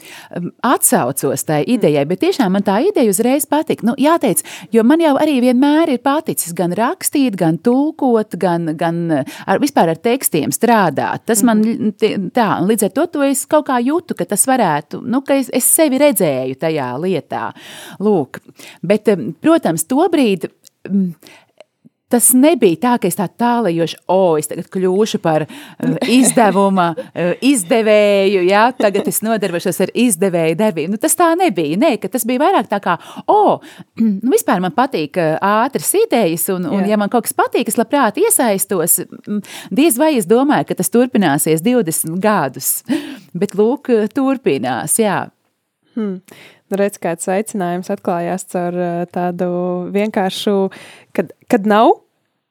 [0.67, 3.87] atsaucos tai idejai, bet tiešām man tā ideja uzreiz patika.
[3.87, 4.43] Nu, jāteic,
[4.75, 9.93] jo man jau arī vienmēr ir paticis gan rakstīt, gan tulkot, gan, gan ar, vispār
[9.95, 11.27] ar tekstiem strādāt.
[11.29, 12.31] Tas man mhm.
[12.37, 15.37] tā, līdz līdz ar to, to es kaut kā jūtu, ka tas varētu, nu, ka
[15.37, 17.51] es, es sevi redzēju tajā lietā.
[18.01, 18.41] Lūk,
[18.83, 19.09] bet,
[19.41, 20.51] protams, to brīdi
[22.11, 26.89] Tas nebija tā, ka es tā tālajoši, o, oh, es tagad kļūšu par uh, izdevuma
[26.97, 30.95] uh, izdevēju, jā, tagad es nodarbošos ar izdevēju darbību.
[30.97, 34.63] Nu, tas tā nebija, nē, ka tas bija vairāk tā kā, o, oh, nu, vispār
[34.65, 36.93] man patīk uh, ātras idejas, un, un jā.
[36.93, 39.01] ja man kaut kas patīk, es labprāt iesaistos,
[39.71, 42.81] diez vai es domāju, ka tas turpināsies 20 gadus,
[43.39, 45.29] bet lūk, turpinās, jā.
[45.95, 46.21] Hmm.
[46.79, 48.77] Redz, kāds aicinājums atklājās caur
[49.11, 49.51] tādu
[49.95, 50.55] vienkāršu,
[51.17, 51.97] kad, kad nav,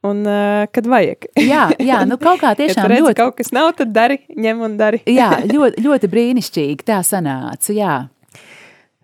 [0.03, 1.27] un uh, kad vajag.
[1.39, 3.17] jā, jā, nu kaut kā tiešām ja ļoti.
[3.19, 5.01] kaut kas nav, tad dari, ņem un dari.
[5.09, 7.97] jā, ļoti, ļoti brīnišķīgi tā sanāca, jā.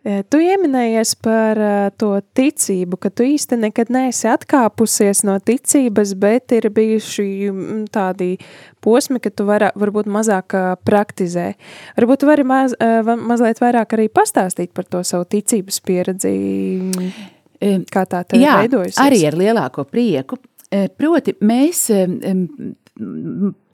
[0.06, 1.58] Tu pieminējies par
[1.98, 7.26] to ticību, ka tu īsti nekad neesi atkāpusies no ticības, bet ir bijuši
[7.89, 8.36] tādi
[8.86, 10.54] posmi, ka tu var, varbūt mazāk
[10.86, 11.48] praktizē.
[11.98, 12.78] Varbūt vari maz,
[13.18, 16.36] mazliet vairāk arī pastāstīt par to savu ticības pieredzi,
[17.89, 19.02] kā tā tev Jā, veidojusies.
[19.02, 20.38] arī ar lielāko prieku.
[21.02, 21.88] Proti, mēs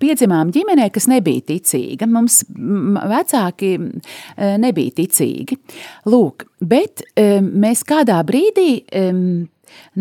[0.01, 2.07] piedzimām ģimenē, kas nebija ticīga.
[2.10, 3.75] Mums vecāki
[4.62, 5.57] nebija ticīgi.
[6.10, 8.81] Lūk, bet mēs kādā brīdī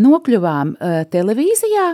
[0.00, 0.74] nokļuvām
[1.12, 1.86] televīzijā,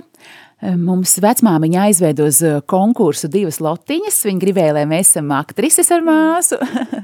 [0.57, 2.39] Mums vecmāmiņa aizved uz
[2.71, 4.23] konkursu divas lotiņas.
[4.25, 6.57] Viņa gribēja, lai mēs esam aktrises ar māsu,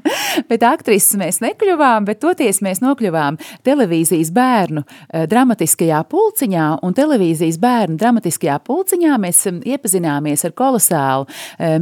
[0.50, 3.36] bet aktrises mēs nekļuvām, bet toties mēs nokļuvām
[3.68, 4.86] televīzijas bērnu
[5.28, 11.28] dramatiskajā pulciņā, un televīzijas bērnu dramatiskajā pulciņā mēs iepazināmies ar kolosālu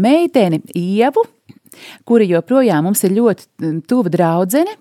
[0.02, 1.22] meiteni Ievu,
[2.08, 4.76] kura joprojām mums ir ļoti tuva draudzene.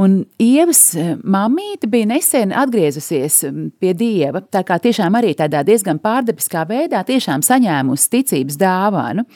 [0.00, 3.42] Un Ievas eh, mamīte bija nesen atgriezusies
[3.80, 9.26] pie Dieva, tā kā tiešām arī tādā diezgan pārdabiskā veidā tiešām saņēmusi ticības dāvanu.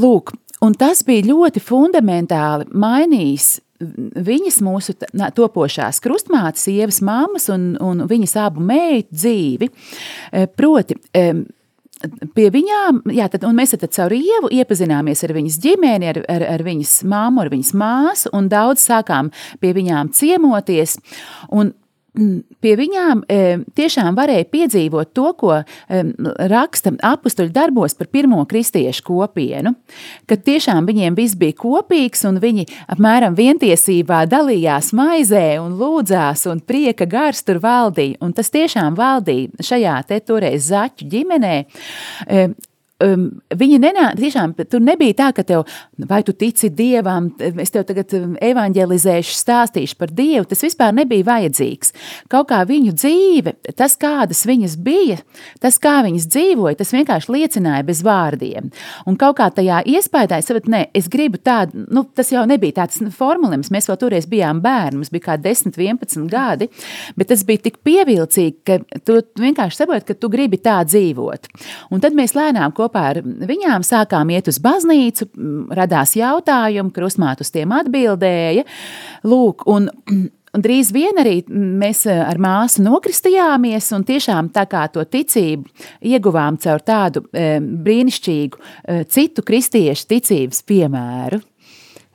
[0.00, 0.32] Lūk,
[0.64, 3.58] un tas bija ļoti fundamentāli mainījis
[4.26, 4.94] viņas mūsu
[5.36, 9.70] topošās krustmātes, sievas mammas un, un viņas abu meitu dzīvi.
[10.32, 10.98] Eh, proti,
[12.36, 16.46] pie viņām, jā, tad, un mēs tad caur ievu iepazināmies ar viņas ģimeni, ar, ar,
[16.54, 19.30] ar viņas māmu, ar viņas māsu, un daudz sākām
[19.62, 20.98] pie viņām ciemoties.
[21.50, 21.74] Un
[22.12, 23.36] pie viņām e,
[23.76, 26.02] tiešām varēja piedzīvot to, ko e,
[26.52, 29.72] raksta apakstuļu darbos par pirmo kristiešu kopienu.
[30.28, 36.60] Kad tiešām viņiem viss bija kopīgs, un viņi apmēram vientiesībā dalījās maizē, un lūdzās, un
[36.60, 38.20] prieka gars tur valdīja.
[38.20, 41.56] Un tas tiešām valdīja šajā te toreiz zaķu ģimenē.
[42.28, 42.44] E,
[43.04, 43.26] um,
[43.58, 45.64] viņi nenāca, tiešām tur nebija tā, ka tev,
[46.08, 51.26] vai tu tici Dievam, es tev tagad um, evanģelizēšu, stāstīšu par Dievu, tas vispār nebija
[51.28, 51.92] vajadzīgs.
[52.32, 55.18] Kaut kā viņu dzīve, tas kādas viņas bija,
[55.62, 58.70] tas kā viņas dzīvoja, tas vienkārši liecināja bez vārdiem.
[59.08, 62.82] Un kaut kā tajā iespējā, es saprotu, nē, es gribu tādu, nu, tas jau nebija
[62.82, 66.68] tāds formulējums, mēs vēl toreiz bijām bērni, mums bija kā 10, 11 gadi,
[67.18, 71.50] bet tas bija tik pievilcīgi, ka tu vienkārši saproti, ka tu gribi tā dzīvot.
[71.92, 75.30] Un tad mēs lēnām kopā kopā ar viņām sākām iet uz baznīcu,
[75.72, 78.64] radās jautājumi, krustmāt uz tiem atbildēja.
[79.24, 79.90] Lūk, un,
[80.52, 85.64] Un drīz vien arī mēs ar māsu nokristījāmies, un tiešām tā kā to ticību
[86.04, 91.40] ieguvām caur tādu e, brīnišķīgu e, citu kristiešu ticības piemēru.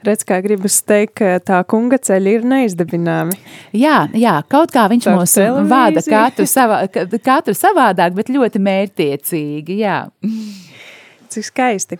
[0.05, 3.33] Redz, kā gribas teikt, ka tā kunga ceļi ir neizdevināmi.
[3.73, 5.33] Jā, jā kaut kā viņš mūs
[5.69, 6.83] vada katru, savā,
[7.25, 10.03] katru savādāk, bet ļoti mērtiecīgi, jā.
[11.33, 11.97] Cik skaisti.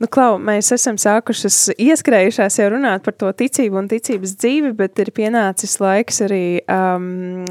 [0.00, 5.00] Nu, Klau, mēs esam sākušas ieskrējušās jau runāt par to ticību un ticības dzīvi, bet
[5.02, 7.44] ir pienācis laiks arī um,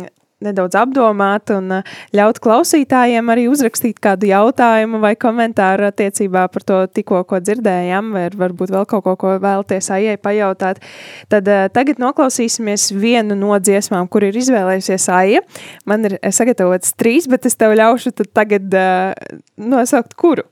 [0.44, 6.80] nedaudz apdomāt un uh, ļaut klausītājiem arī uzrakstīt kādu jautājumu vai komentāru attiecībā par to
[6.94, 10.84] tikko, ko dzirdējām, vai varbūt vēl kaut ko, ko vēlties Aijai pajautāt.
[11.32, 15.44] Tad uh, tagad noklausīsimies vienu no dziesmām, kur ir izvēlējusies Aija.
[15.90, 19.12] Man ir sagatavots trīs, bet es tev ļaušu tagad uh,
[19.60, 20.48] nosaukt kuru.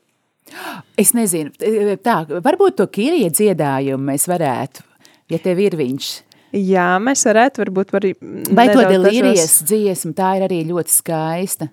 [1.00, 1.52] Es nezinu,
[2.04, 4.86] tā, varbūt to Kirija dziedājumu mēs varētu,
[5.34, 6.14] ja tev ir viņš.
[6.58, 8.14] Jā, mēs varētu varbūt arī
[8.56, 11.68] Vai to delīrijas dziesmu, tā ir arī ļoti skaista.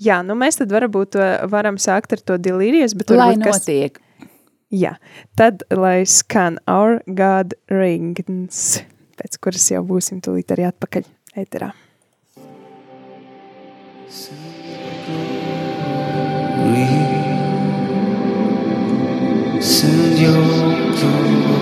[0.00, 1.18] Jā, nu mēs tad varbūt
[1.52, 3.98] varam sākt ar to delīrijas, bet Lai varbūt notiek.
[3.98, 4.30] Kas...
[4.70, 4.94] Jā,
[5.36, 8.80] tad lai skan Our God Rings,
[9.20, 11.08] pēc kuras jau būsim tūlīt arī atpakaļ
[11.42, 11.74] ēterā.
[19.60, 20.32] Send your
[20.96, 21.59] glory.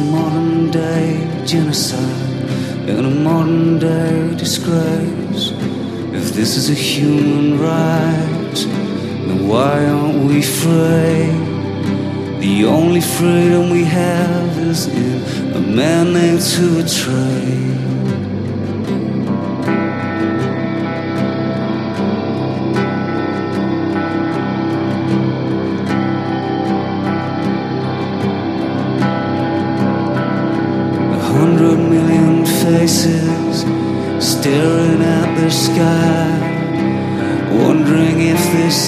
[0.00, 5.52] A modern day genocide and a modern day disgrace.
[6.18, 8.58] If this is a human right,
[9.26, 11.28] then why aren't we free?
[12.46, 16.82] The only freedom we have is in a man named to
[31.30, 31.70] betray.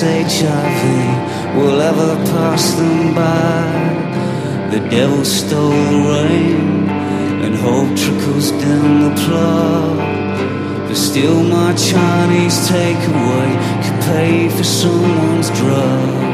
[0.02, 4.70] HIV will ever pass them by.
[4.70, 6.88] The devil stole the rain,
[7.44, 9.98] and hope trickles down the plug.
[10.88, 13.50] But still, my Chinese takeaway
[13.85, 16.32] could pay for someone's drugs.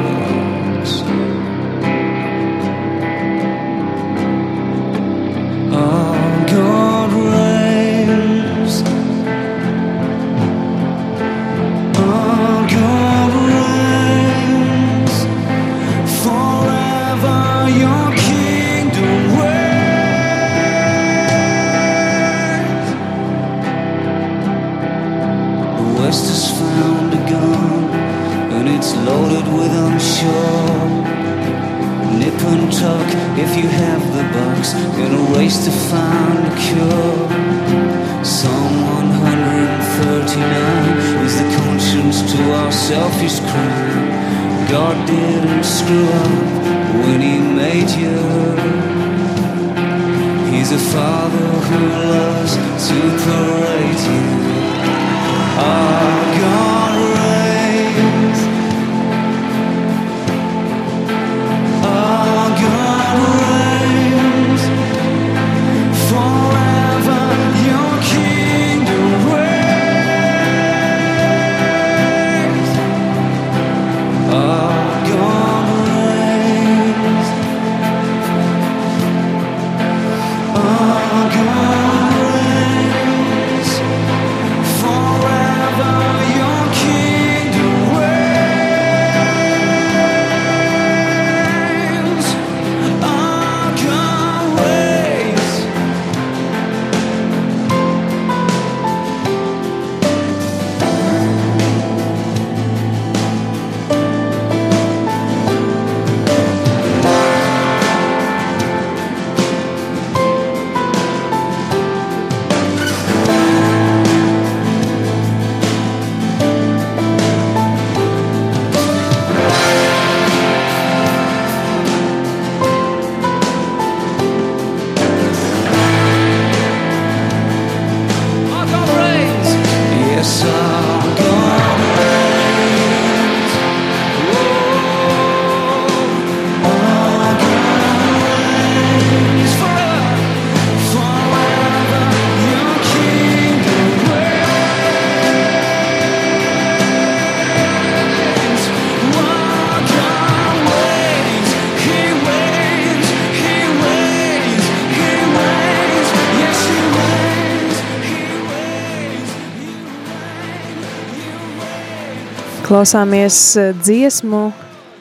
[162.78, 164.52] Klausāmies eh, dziesmu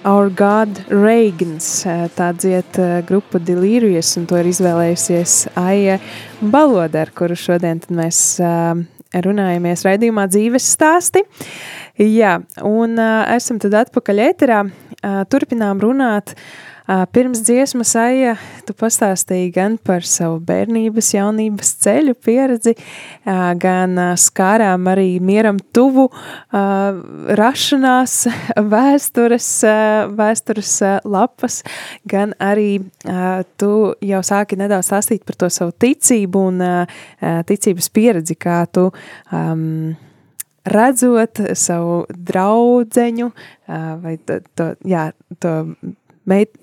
[0.09, 1.85] Our God Reigns.
[1.85, 5.99] eh, Tā dzied eh, grupa Delirious, un to ir izvēlējusies Aija
[6.41, 8.39] Balode, ar kuru šodien mēs
[9.13, 11.21] runājamies raidījumā dzīves stāsti.
[12.01, 12.97] Jā, un
[13.35, 14.63] esam tad atpakaļ ēterā,
[15.29, 22.77] turpinām runāt Ā, Pirms dziesmas aija, tu pastāstīji gan par savu bērnības, jaunības ceļu pieredzi,
[23.59, 26.05] gan skārām arī mieram tuvu
[27.41, 28.15] rašanās
[28.71, 29.49] vēstures,
[30.15, 30.73] vēstures
[31.03, 31.59] lapas,
[32.07, 32.79] gan arī
[33.59, 33.73] tu
[34.13, 36.65] jau sāki nedaudz stāstīt par to savu ticību un
[37.51, 38.87] ticības pieredzi, kā tu
[39.35, 39.91] um,
[40.63, 43.31] redzot savu draudzeņu
[44.07, 45.09] vai to, jā,
[45.43, 45.57] to
[46.27, 46.53] meit,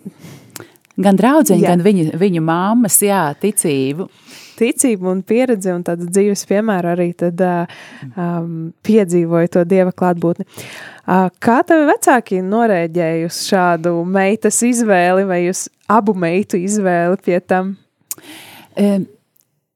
[0.94, 1.72] Gan draudziņi, Jā.
[1.72, 4.06] gan viņu, viņu māmas, jā, ticību.
[4.54, 10.46] ticību un pieredzi un tādu dzīves piemēru arī tad um, piedzīvoju to Dieva klātbūtni.
[10.46, 17.40] Uh, kā tavi vecāki norēģēja uz šādu meitas izvēli vai uz abu meitu izvēli pie
[17.42, 17.74] tam?
[18.78, 19.08] Um,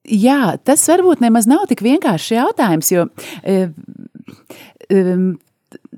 [0.06, 3.08] jā, tas varbūt nemaz nav tik vienkāršs jautājums, jo
[3.42, 5.34] um,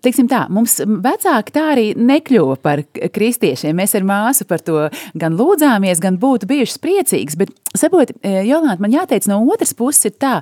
[0.02, 2.80] Teiksim tā, mums vecāki tā arī nekļuva par
[3.14, 3.76] kristiešiem.
[3.76, 4.86] Mēs ar māsu par to
[5.20, 7.36] gan lūdzāmies, gan būtu bijušas priecīgas.
[7.38, 8.16] Bet, saprotiet,
[8.48, 10.40] Jolanta, man jāteic, no otras puses ir tā,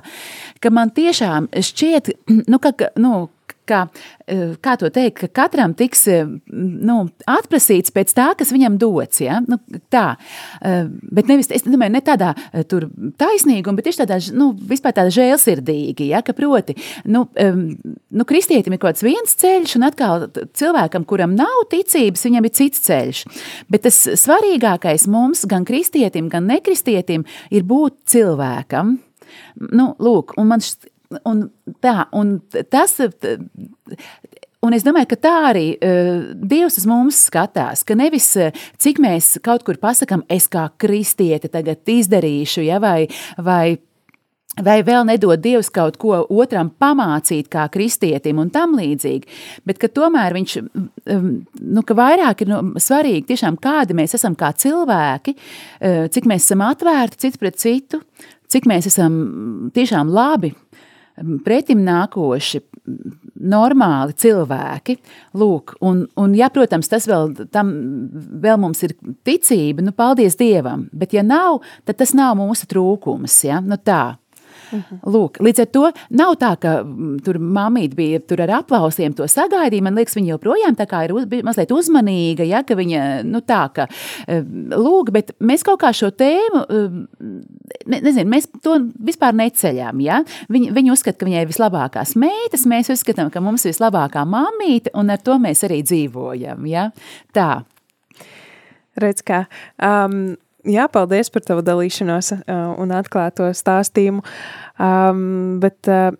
[0.63, 2.13] ka man tiešām šķiet,
[2.51, 3.27] nu, ka, nu,
[3.69, 3.83] ka,
[4.63, 6.97] kā to teikt, ka katram tiks nu,
[7.29, 9.21] atprasīts pēc tā, kas viņam dots.
[9.23, 9.39] Ja?
[9.45, 9.59] Nu,
[9.93, 10.05] tā.
[10.59, 12.33] Bet nevis, es domāju, ne tādā
[12.71, 12.87] tur
[13.21, 16.23] taisnīguma, bet tieši tādā, nu, vispār tādā žēlsirdīgi, ja?
[16.25, 16.77] ka proti,
[17.09, 20.27] nu, nu, kristietim ir kaut kāds viens ceļš, un atkal
[20.57, 23.23] cilvēkam, kuram nav ticības, viņam ir cits ceļš.
[23.71, 28.97] Bet tas svarīgākais mums, gan kristietim, gan nekristietim, ir būt cilvēkam.
[29.75, 30.89] Nu, lūk, man šķiet,
[31.25, 31.47] Un
[31.81, 32.35] tā, un
[32.69, 32.91] tas,
[34.61, 39.01] un es domāju, ka tā arī uh, Dievs uz mums skatās, ka nevis uh, cik
[39.01, 43.07] mēs kaut kur pasakām, es kā kristiete tagad izdarīšu, ja, vai,
[43.41, 43.79] vai
[44.59, 49.29] Vai vēl nedod Dievs kaut ko otram pamācīt, kā kristietim un tam līdzīgi,
[49.63, 50.55] bet tomēr viņš,
[51.05, 55.35] nu, ka vairāk ir nu, svarīgi tiešām kādi mēs esam kā cilvēki,
[56.11, 58.01] cik mēs esam atvērti cits pret citu,
[58.51, 60.51] cik mēs esam tiešām labi,
[61.45, 62.61] pretim nākoši,
[63.39, 64.97] normāli cilvēki.
[65.39, 67.71] Lūk, un, un, ja, protams, tas vēl, tam,
[68.43, 68.95] vēl mums ir
[69.27, 70.87] ticība, nu, paldies Dievam.
[70.95, 73.37] Bet, ja nav, tad tas nav mūsu trūkums.
[73.47, 73.61] Ja?
[73.63, 74.17] Nu, tā.
[74.69, 74.99] Mhm.
[75.09, 75.83] Lūk, līdz ar to
[76.19, 79.85] nav tā, ka mm, tur mamīte bija tur ar aplausiem to sagaidīja.
[79.85, 83.61] Man liekas, viņa joprojām tā kā ir uz, mazliet uzmanīga, ja, ka viņa, nu tā,
[83.73, 83.87] ka,
[84.27, 84.43] eh,
[84.75, 86.99] lūk, bet mēs kaut kā šo tēmu, eh,
[87.85, 88.77] ne, nezinu, mēs to
[89.09, 90.21] vispār neceļām, ja.
[90.49, 94.93] Viņa, viņa uzskata, ka viņai ir vislabākās meitas, mēs uzskatām, ka mums ir vislabākā mamīte,
[94.93, 96.89] un ar to mēs arī dzīvojam, ja.
[97.33, 97.63] Tā.
[98.99, 99.45] Redz, kā.
[99.81, 100.37] Um,
[100.67, 104.23] jā, paldies par tavu dalīšanos uh, un atklāto stāstījumu.
[104.79, 106.11] Um, bet uh,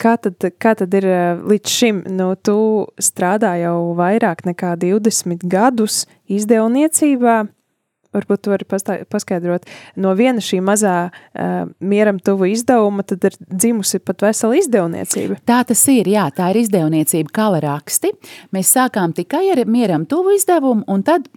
[0.00, 2.02] kā, tad, kā tad ir uh, līdz šim?
[2.18, 2.58] Nu, tu
[3.02, 7.44] strādā jau vairāk nekā 20 gadus izdevniecībā.
[8.16, 8.64] Varbūt tu vari
[9.12, 9.66] paskaidrot,
[10.00, 15.36] no viena šī mazā uh, mieram tuvu izdevuma, tad ir dzimusi pat vesela izdevniecība.
[15.48, 18.14] Tā tas ir, jā, tā ir izdevniecība kala raksti.
[18.56, 21.28] Mēs sākām tikai ar mieram tuvu izdevumu, un tad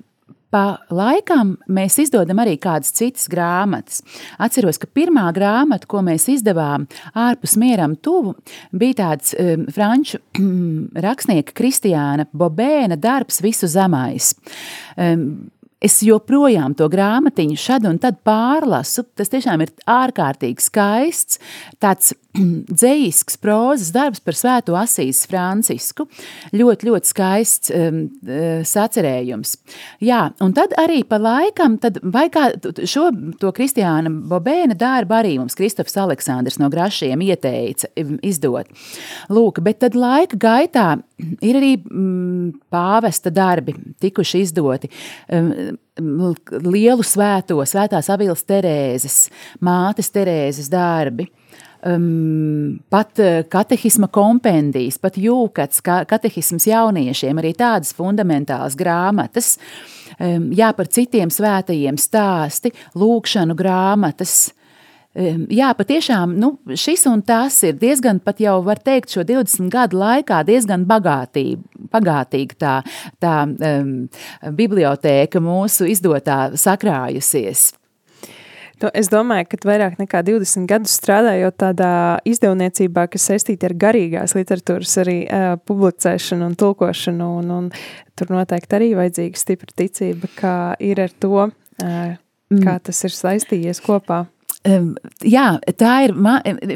[0.52, 4.02] pa laikam mēs izdodam arī kādas citas grāmatas.
[4.42, 6.88] Atceros, ka pirmā grāmata, ko mēs izdevām
[7.18, 8.36] ārpus mieram tuvu,
[8.76, 10.22] bija tāds um, franču
[11.08, 14.34] rakstnieka Kristiāna Bobēna darbs Visu zemais.
[14.98, 19.02] Um, Es joprojām to grāmatiņu šad un tad pārlasu.
[19.18, 21.40] Tas tiešām ir ārkārtīgi skaists,
[21.82, 22.14] tāds
[22.82, 26.08] dzējisks prozas darbs par svēto Asīs Francisku.
[26.56, 28.04] Ļoti, ļoti skaists um,
[28.68, 29.58] sacerējums.
[30.06, 32.50] Jā, un tad arī pa laikam, tad vai kā
[32.88, 33.10] šo
[33.42, 37.92] to Kristiāna Bobēna darbu arī mums Kristofs Aleksandrs no Grašiem ieteica
[38.24, 38.72] izdot.
[39.32, 40.88] Lūk, bet tad laika gaitā
[41.44, 44.92] ir arī mm, pāvesta darbi tikuši izdoti.
[45.32, 45.76] Um,
[46.64, 49.26] lielu svēto, svētās avīlas Terēzes,
[49.60, 51.28] mātes Terēzes darbi
[51.86, 59.56] um, pat uh, katehisma kompendijas, pat jūkats, ka, katehisms jauniešiem, arī tādas fundamentālas grāmatas,
[60.20, 64.52] um, jā, par citiem svētajiem stāsti, lūkšanu grāmatas.
[65.12, 69.68] Um, jā, patiešām nu, šis un tas ir diezgan, pat jau var teikt, šo 20
[69.74, 72.78] gadu laikā diezgan bagātība, bagātīga tā,
[73.20, 73.92] tā um,
[74.56, 77.74] bibliotēka mūsu izdotā sakrājusies.
[78.98, 81.92] Es domāju, ka vairāk nekā 20 gadus strādājot tādā
[82.28, 87.70] izdevniecībā, kas saistīta ar garīgās literatūras arī uh, publicēšanu un tulkošanu, un, un
[88.18, 92.14] tur noteikti arī vajadzīga stipra ticība, kā ir ar to, uh,
[92.66, 94.26] kā tas ir saistījies kopā.
[94.62, 94.92] Um,
[95.26, 96.12] jā, tā ir.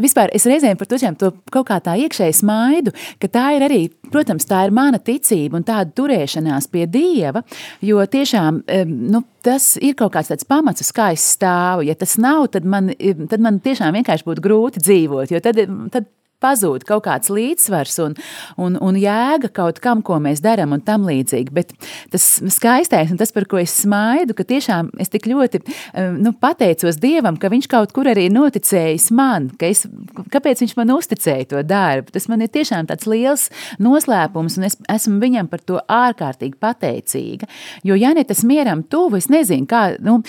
[0.02, 3.80] Vispār es reizēm par to, to kaut kā tā iekšēji smaidu, ka tā ir arī,
[4.10, 7.44] protams, tā ir mana ticība un tāda turēšanās pie Dieva.
[7.86, 11.86] Jo tiešām um, nu, tas ir kaut kāds tāds pamats, uz kā es stāvu.
[11.86, 12.90] Ja tas nav, tad man,
[13.30, 15.36] tad man tiešām vienkārši būtu grūti dzīvot.
[15.36, 15.62] Jo tad,
[15.94, 16.10] tad
[16.44, 18.16] pazūd kaut kāds līdzsvars un,
[18.62, 21.54] un, un jēga kaut kam, ko mēs darām, un tam līdzīgi.
[21.56, 21.74] Bet
[22.14, 22.26] tas
[22.56, 27.00] skaistais un tas, par ko es smaidu, ka tiešām es tik ļoti eh, nu, pateicos
[27.02, 29.86] Dievam, ka Viņš kaut kur arī noticējis man, ka es,
[30.34, 32.12] kāpēc Viņš man uzticēja to darbu.
[32.16, 33.48] Tas man ir tiešām tāds liels
[33.80, 37.48] noslēpums, un es esmu viņam par to ārkārtīgi pateicīga.
[37.88, 40.20] Jo, ja ne tas mieram tuvu, es nezinu, kā, nu,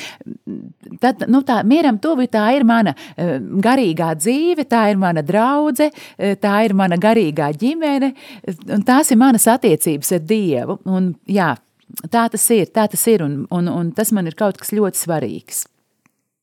[1.03, 5.91] tad, nu, tā mieram tuvu, tā ir mana uh, garīgā dzīve, tā ir mana draudze,
[6.17, 8.13] Eh, tā ir mana garīgā ģimene,
[8.73, 10.79] un tās ir manas attiecības ar Dievu.
[10.89, 11.51] Un, jā,
[12.13, 15.03] tā tas ir, tā tas ir, un, un, un tas man ir kaut kas ļoti
[15.03, 15.67] svarīgs.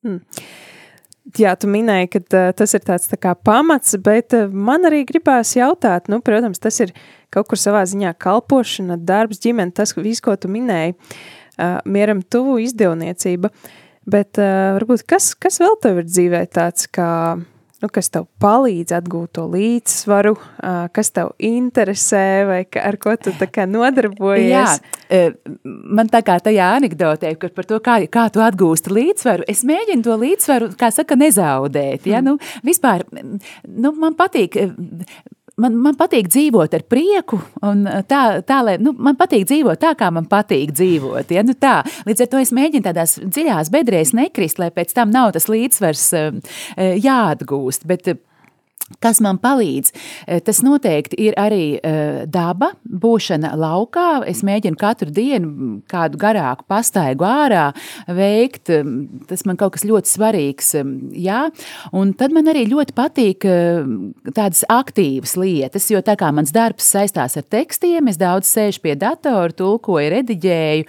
[0.05, 0.21] Hmm.
[1.39, 5.05] Jā, tu minēji, ka uh, tas ir tāds tā kā pamats, bet uh, man arī
[5.09, 6.91] gribās jautāt, nu, protams, tas ir
[7.33, 12.59] kaut kur savā ziņā kalpošana, darbs, ģimene, tas viss, ko tu minēji, uh, mieram tuvu
[12.65, 13.53] izdevniecība,
[14.09, 17.09] bet uh, varbūt kas, kas vēl tev ir dzīvē tāds kā
[17.83, 20.33] nu, kas tev palīdz atgūt to līdzsvaru,
[20.95, 24.79] kas tev interesē vai ar ko tu nodarbojies?
[25.11, 25.25] Jā,
[25.65, 30.07] man tā kā tajā anekdotē, kur par to, kā, kā tu atgūsti līdzsvaru, es mēģinu
[30.07, 32.07] to līdzsvaru, kā saka, nezaudēt.
[32.07, 32.23] Ja?
[32.23, 32.31] Mm.
[32.31, 33.03] Nu, vispār,
[33.67, 34.57] nu, man patīk
[35.61, 39.81] man, man patīk dzīvot ar prieku, un uh, tā, tā lai, nu, man patīk dzīvot
[39.81, 41.33] tā, kā man patīk dzīvot.
[41.33, 41.45] Ja?
[41.45, 41.79] Nu, tā.
[42.07, 46.05] Līdz ar to es mēģinu tādās dziļās bedrēs nekrist, lai pēc tam nav tas līdzsvars
[46.17, 47.87] uh, uh, jāatgūst.
[47.89, 48.13] Bet,
[49.01, 49.93] Kas man palīdz?
[50.27, 54.23] Eh, tas noteikti ir arī uh, daba, būšana laukā.
[54.29, 57.69] Es mēģinu katru dienu kādu garāku pastaigu ārā
[58.07, 58.71] veikt.
[59.29, 60.73] Tas man kaut kas ļoti svarīgs.
[61.17, 61.45] Jā.
[61.95, 63.47] Un tad man arī ļoti patīk
[64.35, 68.95] tādas aktīvas lietas, jo tā kā mans darbs saistās ar tekstiem, es daudz sēžu pie
[68.99, 70.87] datora, tulkoju, rediģēju,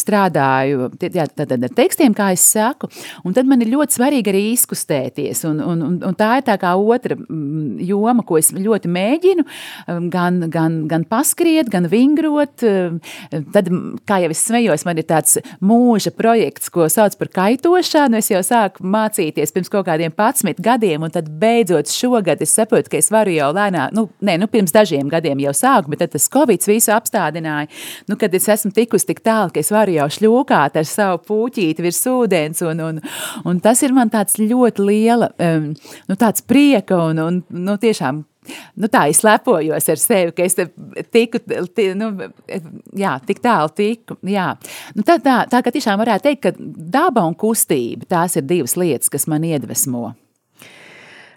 [0.00, 2.90] strādāju jā, ar tekstiem, kā es saku.
[3.26, 5.44] Un tad man ir ļoti svarīgi arī izkustēties.
[5.48, 7.18] Un, un, un tā ir tā kā otra otra
[7.82, 9.44] joma, ko es ļoti mēģinu,
[9.90, 12.64] um, gan, gan, gan paskriet, gan vingrot.
[12.66, 13.00] Um,
[13.54, 13.68] tad,
[14.08, 18.20] kā jau es smējos, man ir tāds mūža projekts, ko sauc par kaitošanu.
[18.20, 22.92] Es jau sāku mācīties pirms kaut kādiem 11 gadiem, un tad beidzot šogad es saprotu,
[22.92, 26.14] ka es varu jau lēnām, nu, nē, nu pirms dažiem gadiem jau sāku, bet tad
[26.14, 27.70] tas Covid visu apstādināja.
[28.08, 31.84] Nu, kad es esmu tikusi tik tālu, ka es varu jau šļūkāt ar savu puķīti
[31.84, 33.00] virs ūdens, un, un,
[33.48, 35.70] un tas ir man tāds ļoti liela, um,
[36.08, 36.44] nu, tāds
[36.82, 38.24] prieka un, un nu, tiešām
[38.74, 40.56] Nu, tā es lepojos ar sevi, ka es
[41.14, 42.08] tiku, t, nu,
[42.98, 44.16] jā, tik tālu tiku.
[44.26, 44.48] Jā.
[44.96, 48.74] Nu, tā, tā, tā kā tiešām varētu teikt, ka daba un kustība tās ir divas
[48.74, 50.16] lietas, kas man iedvesmo.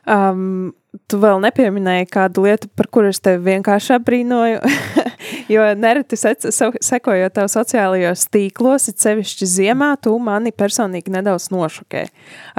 [0.05, 0.73] Um,
[1.09, 4.61] tu vēl nepieminēji kādu lietu, par kuru es tevi vienkārši apbrīnoju.
[5.53, 12.05] jo nereti sekojot tev sociālajos tīklos, it sevišķi ziemā, tu mani personīgi nedaudz nošokē.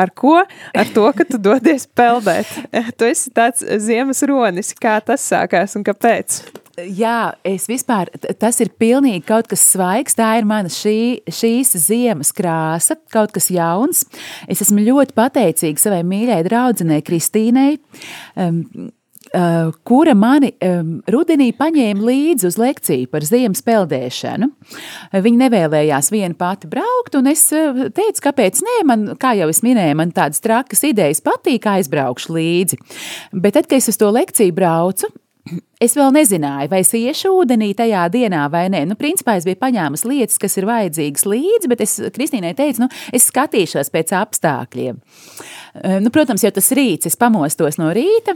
[0.03, 0.40] Ar ko?
[0.76, 2.51] Ar to, ka tu dodies peldēt.
[2.97, 4.70] Tu esi tāds ziemas ronis.
[4.80, 6.38] Kā tas sākās un kāpēc?
[6.77, 10.16] Jā, es vispār, tas ir pilnīgi kaut kas svaigs.
[10.18, 14.05] Tā ir mana šī, šīs ziemas krāsa, kaut kas jauns.
[14.45, 17.79] Es esmu ļoti pateicīga savai mīļai draudzenei Kristīnei.
[18.37, 18.93] Um,
[19.35, 24.47] Uh, kura mani um, rudenī paņēma līdzi uz lekciju par ziemas peldēšanu.
[25.24, 29.64] Viņa nevēlējās viena pati braukt, un es uh, teicu, kāpēc nē, man, kā jau es
[29.66, 32.79] minēju, man tādas trakas idejas patīk, aizbraukšu līdzi.
[33.35, 35.11] Bet tad, kad es uz to lekciju braucu,
[35.82, 38.80] Es vēl nezināju, vai es iešu ūdenī tajā dienā vai nē.
[38.90, 42.88] Nu, principā es biju paņēmusi lietas, kas ir vajadzīgas līdzi, bet es Kristīnai teicu, nu,
[43.14, 44.99] es skatīšos pēc apstākļiem.
[44.99, 48.34] Uh, nu, protams, jau tas rīts, es pamostos no rīta,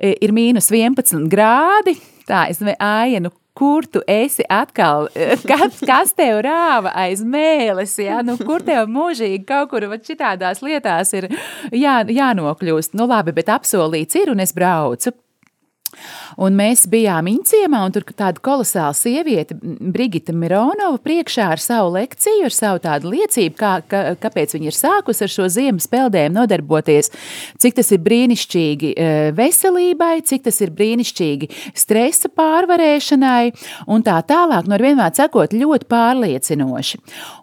[0.00, 1.94] ir mīnus 11 grādi.
[2.26, 5.08] Tā, es domāju, nu, kur tu esi atkal,
[5.50, 8.20] kas, kas tev rāva aiz mēles, ja?
[8.26, 11.28] nu, kur tev mūžīgi kaut kur šitādās lietās ir
[11.74, 12.96] jā, jānokļūst.
[12.98, 15.12] Nu, labi, bet apsolīts ir, un es braucu.
[16.40, 22.46] Un mēs bijām Inciemā, un tur tāda kolosāla sieviete, Brigita Mironova, priekšā ar savu lekciju,
[22.48, 27.12] ar savu tādu liecību, kā, ka, kāpēc viņa ir sākusi ar šo ziemas peldēm nodarboties,
[27.60, 33.52] cik tas ir brīnišķīgi e, veselībai, cik tas ir brīnišķīgi stresa pārvarēšanai,
[33.90, 37.00] un tā tālāk, no vienmēr sakot, ļoti pārliecinoši.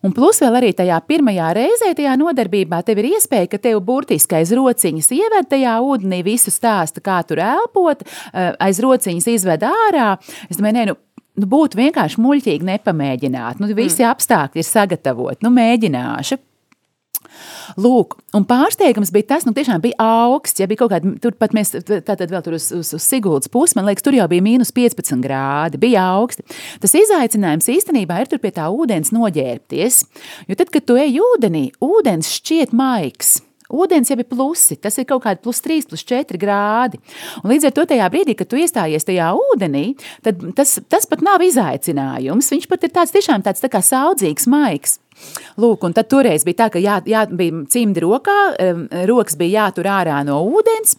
[0.08, 4.40] Un plus vēl arī tajā pirmajā reizē, tajā nodarbībā, tev ir iespēja, ka tev burtiski
[4.40, 8.04] aiz rociņas ieved tajā ūdenī visu stāstu, kā tur elpot,
[8.38, 10.16] aiz rociņas izved ārā.
[10.50, 10.98] Es domāju, nē, nu,
[11.38, 13.60] Nu, būtu vienkārši muļķīgi nepamēģināt.
[13.62, 14.10] Nu, visi mm.
[14.10, 15.44] apstākļi ir sagatavoti.
[15.46, 16.40] Nu, mēģināšu.
[17.78, 20.58] Lūk, un pārsteigums bija tas, ka nu, tiešām bija augsts.
[20.62, 23.78] Ja bija kaut kāda, tur pat mēs, tātad vēl tur uz, uz, uz Siguldas pusi,
[23.78, 26.48] man liekas, tur jau bija mīnus 15 grādi, bija augsti.
[26.82, 30.00] Tas izaicinājums īstenībā ir tur pie tā ūdens noģērbties,
[30.50, 33.38] jo tad, kad tu ej ūdenī, ūdens šķiet maigs.
[33.74, 37.02] Ūdens jau ir plusi, tas ir kaut kādi plus 3, plus 4 grādi.
[37.44, 39.90] Un līdz ar to tajā brīdī, kad tu iestājies tajā ūdenī,
[40.24, 42.54] tad tas, tas pat nav izaicinājums.
[42.54, 45.00] Viņš pat ir tāds tiešām tāds tā kā saudzīgs, maigs.
[45.58, 48.36] Lūk, un tad toreiz bija tā, ka jā, jā, bija cimdi rokā,
[49.10, 50.98] rokas bija jātur ārā no ūdens,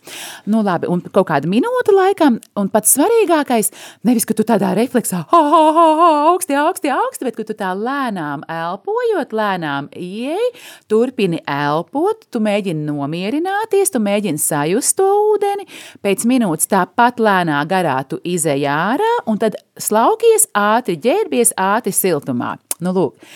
[0.50, 3.70] nu labi, un kaut kāda minūte laikam, un pats svarīgākais,
[4.08, 7.54] nevis, ka tu tādā refleksā, ha, ha, ha, ha, augsti, augsti, augsti, bet ka tu
[7.58, 10.50] tā lēnām elpojot, lēnām ieej,
[10.90, 15.68] turpini elpot, tu mēģini nomierināties, tu mēģini sajust to ūdeni,
[16.02, 22.56] pēc minūtes tāpat lēnā garā tu izej ārā, un tad slaukies ātri, ģērbies ātri siltumā.
[22.82, 23.30] Nu, lūk,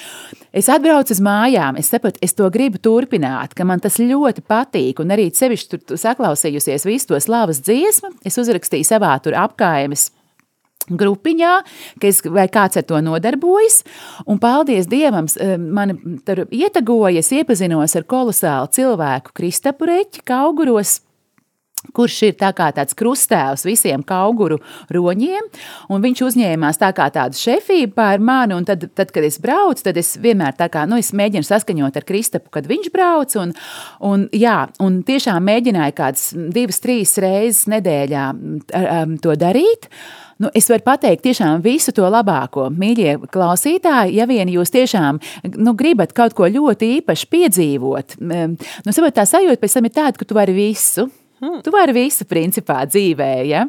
[0.53, 5.03] es atbraucu uz mājām, es saprotu, es to gribu turpināt, ka man tas ļoti patīk,
[5.03, 10.11] un arī sevišķi tur saklausījusies visu to slavas dziesmu, es uzrakstīju savā tur apkaimes
[10.91, 11.53] grupiņā,
[12.03, 13.83] ka es, vai kāds ar to nodarbojas.
[14.27, 15.29] Un paldies Dievam,
[15.63, 15.95] man
[16.27, 20.99] tur ietegojas, iepazinos ar kolosālu cilvēku Kristapu Reķi Kauguros
[21.97, 24.59] kurš ir tā tāds krustēvs visiem auguru
[24.93, 25.49] roņiem,
[26.03, 30.15] viņš uzņēmās tā kā tādu šefību pār mani, tad, tad, kad es braucu, tad es
[30.23, 33.55] vienmēr kā, nu, es mēģinu saskaņot ar Kristapu, kad viņš brauc, un,
[34.01, 39.91] un jā, un tiešām mēģināju kādas divas, trīs reizes nedēļā um, to darīt,
[40.43, 45.21] Nu, es varu pateikt tiešām visu to labāko, mīļie klausītāji, ja vien jūs tiešām
[45.55, 48.17] nu, gribat kaut ko ļoti īpaši piedzīvot.
[48.19, 51.07] Nu, saprot, tā sajūta pēc tam ir tāda, ka tu vari visu.
[51.43, 53.31] Tu vari visu, principā, dzīvē.
[53.49, 53.65] Ja?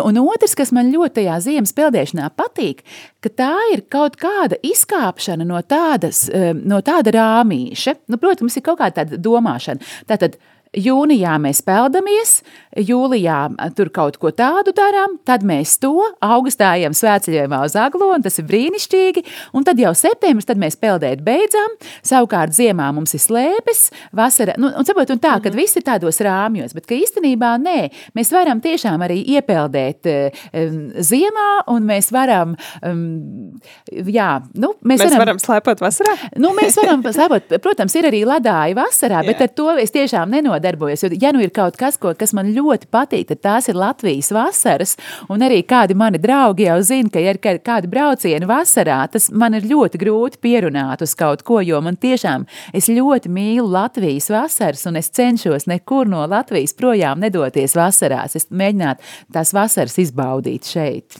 [0.00, 2.80] Un otrs, kas man ļoti tajā ziemas peldēšanā patīk,
[3.24, 6.26] ka tā ir kaut kāda izkāpšana no, tādas,
[6.58, 7.98] no tāda rāmīša.
[8.08, 9.84] Nu, protams, ir kaut kāda domāšana.
[10.08, 10.38] Tātad
[10.76, 12.42] Jūnijā mēs peldamies,
[12.76, 13.38] jūlijā
[13.76, 18.44] tur kaut ko tādu darām, tad mēs to augustā ejam svētceļojumā uz Aglonu, tas ir
[18.50, 19.22] brīnišķīgi,
[19.56, 21.72] un tad jau septembris, tad mēs peldēt beidzam,
[22.06, 23.80] savukārt ziemā mums ir slēpes,
[24.12, 25.56] vasara, nu, un saprot, un tā, kad Mhm.
[25.56, 27.78] visi tādos rāmjos, bet ka īstenībā nē,
[28.14, 32.54] mēs varam tiešām arī iepeldēt um, ziemā, un mēs varam,
[32.84, 33.58] um,
[33.88, 36.14] jā, nu, mēs, Mēs varam slēpot vasarā?
[36.36, 39.48] Nu, mēs varam slēpot, protams, ir arī ladāji vasarā, bet Jā.
[39.48, 40.28] ar to es tiešām
[40.58, 41.02] nenodarbojos.
[41.02, 44.30] Jo, ja nu ir kaut kas, ko, kas man ļoti patīk, tad tās ir Latvijas
[44.32, 44.96] vasaras.
[45.28, 49.30] Un arī kādi mani draugi jau zina, ka, ja ir kā- kādi braucieni vasarā, tas
[49.30, 54.30] man ir ļoti grūti pierunāt uz kaut ko, jo man tiešām es ļoti mīlu Latvijas
[54.30, 58.36] vasaras, un es cenšos nekur no Latvijas projām nedoties vasarās.
[58.36, 59.00] Es mēģinātu
[59.32, 61.18] tās vasaras izbaudīt šeit.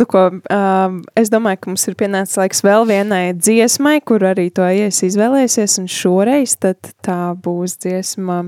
[0.00, 4.46] Nu, ko, um, es domāju, ka mums ir pienācis laiks vēl vienai dziesmai, kur arī
[4.56, 6.54] to ies izvēlēsies, un šoreiz
[7.04, 8.38] tā būs dziesma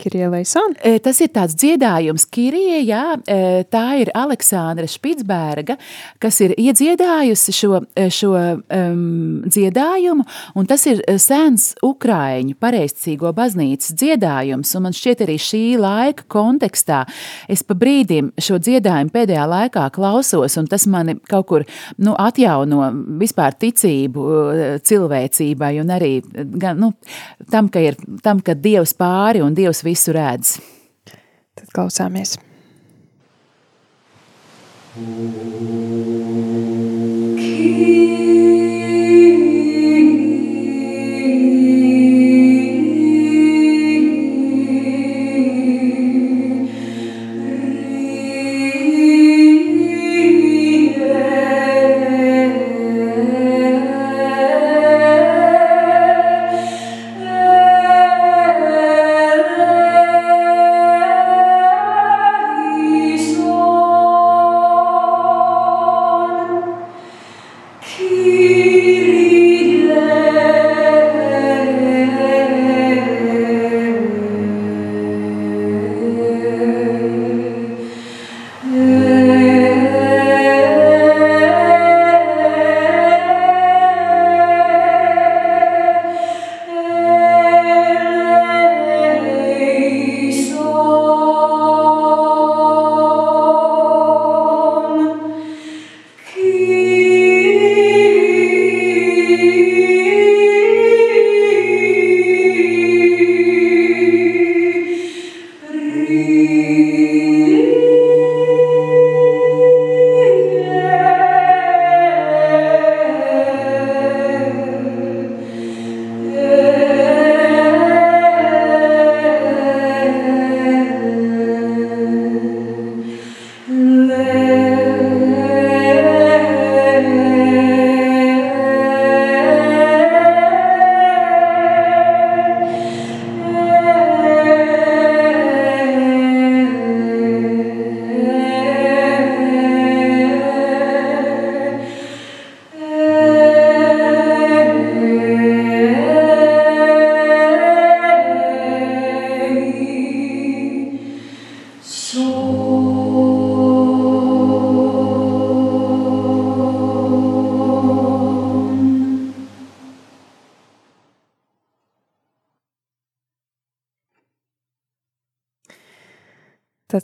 [0.00, 0.78] Kirjēlēsona.
[0.84, 5.76] E, Tas ir tāds dziedājums, Kirija, jā, e, tā ir Aleksandra Špitsberga,
[6.22, 10.26] kas ir iedziedājusi šo, e, šo um, dziedājumu,
[10.58, 17.02] un tas ir sens Ukraiņu pareizcīgo baznīcas dziedājums, un man šķiet arī šī laika kontekstā
[17.50, 21.66] es pa brīdim šo dziedājumu pēdējā laikā klausos, un tas mani kaut kur
[21.98, 22.90] nu, atjauno
[23.20, 24.26] vispār ticību
[24.86, 26.12] cilvēcībai, un arī
[26.60, 26.92] gan, nu,
[27.50, 30.58] tam, ka ir tam, ka Dievs pāri un Dievs visu redz.
[31.58, 32.38] Tad klausāmies.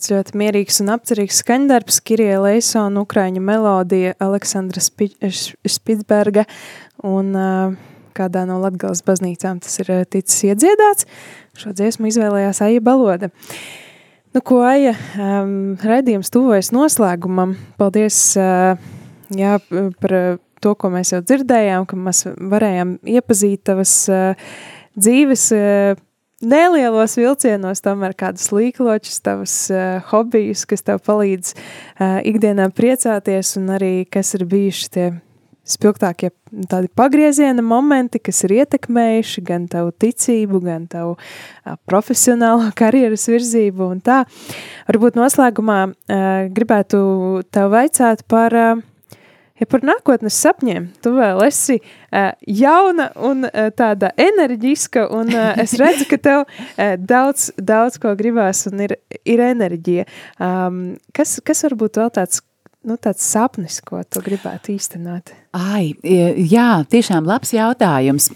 [0.06, 5.08] Tāds ļoti mierīgs un apcerīgs skaņdarbs, Kirija Leisona, Ukraiņu melodija, Aleksandra Spi
[5.66, 6.44] Spitsberga
[7.02, 7.72] un uh,
[8.14, 11.08] kādā no Latgales baznīcām tas ir ticis iedziedāts.
[11.58, 13.32] Šo dziesmu izvēlējās Aija Baloda.
[14.30, 17.56] Nu, ko Aija, um, raidījums tuvojas noslēgumam.
[17.74, 18.78] Paldies uh,
[19.34, 19.58] jā,
[19.98, 20.18] par
[20.62, 24.54] to, ko mēs jau dzirdējām, ka mēs varējām iepazīt tavas uh,
[24.94, 26.05] dzīves uh,
[26.44, 33.72] nelielos vilcienos, tomēr kādus līkločus, tavus uh, hobijus, kas tev palīdz uh, ikdienā priecāties, un
[33.76, 35.06] arī kas ir bijuši tie
[35.66, 36.30] spilgtākie
[36.70, 43.90] tādi pagrieziena momenti, kas ir ietekmējuši gan tavu ticību, gan tavu uh, profesionālo karjeras virzību
[43.96, 44.22] un tā.
[44.90, 47.00] Varbūt noslēgumā uh, gribētu
[47.54, 48.84] tev vaicāt par uh,
[49.60, 55.54] Ja par nākotnes sapņiem tu vēl esi uh, jauna un uh, tāda enerģiska, un uh,
[55.62, 60.04] es redzu, ka tev uh, daudz, daudz ko gribās un ir, ir enerģija.
[60.42, 60.82] Um,
[61.16, 62.42] kas, kas varbūt vēl tāds,
[62.86, 65.32] nu, tāds sapnis, ko tu gribētu īstenot?
[65.56, 68.28] Ai, jā, tiešām labs jautājums.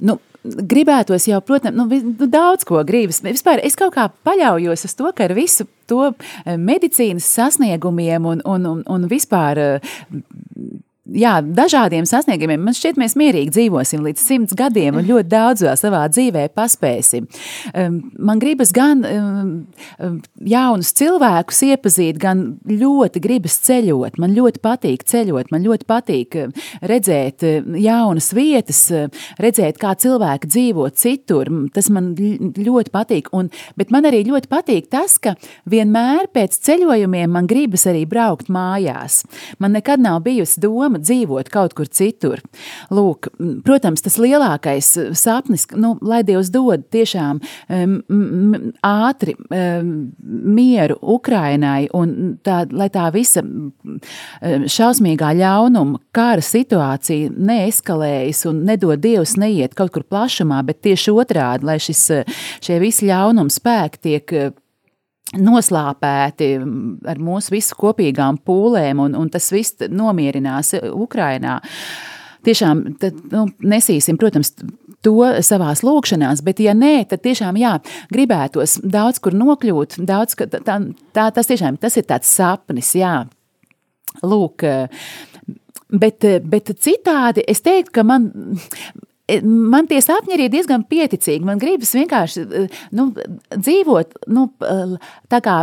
[0.00, 3.20] Nu, gribētos jau, protams, nu, nu, daudz ko gribas.
[3.24, 8.42] Vispār es kaut kā paļaujos uz to, ka ar visu to eh, medicīnas sasniegumiem un,
[8.44, 9.94] un, un, un vispār eh,
[11.14, 12.60] jā, dažādiem sasniegumiem.
[12.68, 17.28] Man šķiet, mēs mierīgi dzīvosim līdz simts gadiem un ļoti daudz vēl savā dzīvē paspēsim.
[18.18, 19.04] Man gribas gan
[20.52, 24.18] jaunus cilvēkus iepazīt, gan ļoti gribas ceļot.
[24.20, 26.38] Man ļoti patīk ceļot, man ļoti patīk
[26.82, 27.46] redzēt
[27.78, 28.82] jaunas vietas,
[29.40, 31.50] redzēt, kā cilvēki dzīvo citur.
[31.74, 33.32] Tas man ļoti patīk.
[33.36, 35.36] Un, bet man arī ļoti patīk tas, ka
[35.68, 39.22] vienmēr pēc ceļojumiem man gribas arī braukt mājās.
[39.62, 42.42] Man nekad nav bijusi doma dzīvot kaut kur citur.
[42.94, 43.30] Lūk,
[43.66, 49.92] protams, tas lielākais eh, sapnis, nu, lai Dievs dod tiešām um, ātri um,
[50.58, 53.70] mieru Ukrainai un tā, lai tā visa m,
[54.42, 61.68] šausmīgā ļaunuma, kara situācija neeskalējas un nedod Dievs neiet kaut kur plašumā, bet tieši otrādi,
[61.68, 64.50] lai šis, eh, šie visi ļaunuma spēki tiek eh,
[65.36, 66.52] noslāpēti
[67.08, 71.58] ar mūsu visu kopīgām pūlēm, un, un tas viss nomierinās Ukrainā.
[72.46, 74.54] Tiešām tad, nu, nesīsim, protams,
[75.04, 77.76] to savā lūkšanā, bet, ja nē, tad tiešām jā,
[78.14, 79.98] gribētos daudz kur nokļūt.
[80.08, 83.26] Daudz, tā, tā, tas tiešām tas ir tāds sapnis, jā.
[84.24, 84.64] Lūk,
[85.92, 88.30] bet, bet citādi es teiktu, ka man
[89.42, 91.44] man tie sapņi ir diezgan pieticīgi.
[91.44, 92.46] Man gribas vienkārši
[92.96, 93.10] nu,
[93.56, 94.48] dzīvot nu,
[95.28, 95.62] tā kā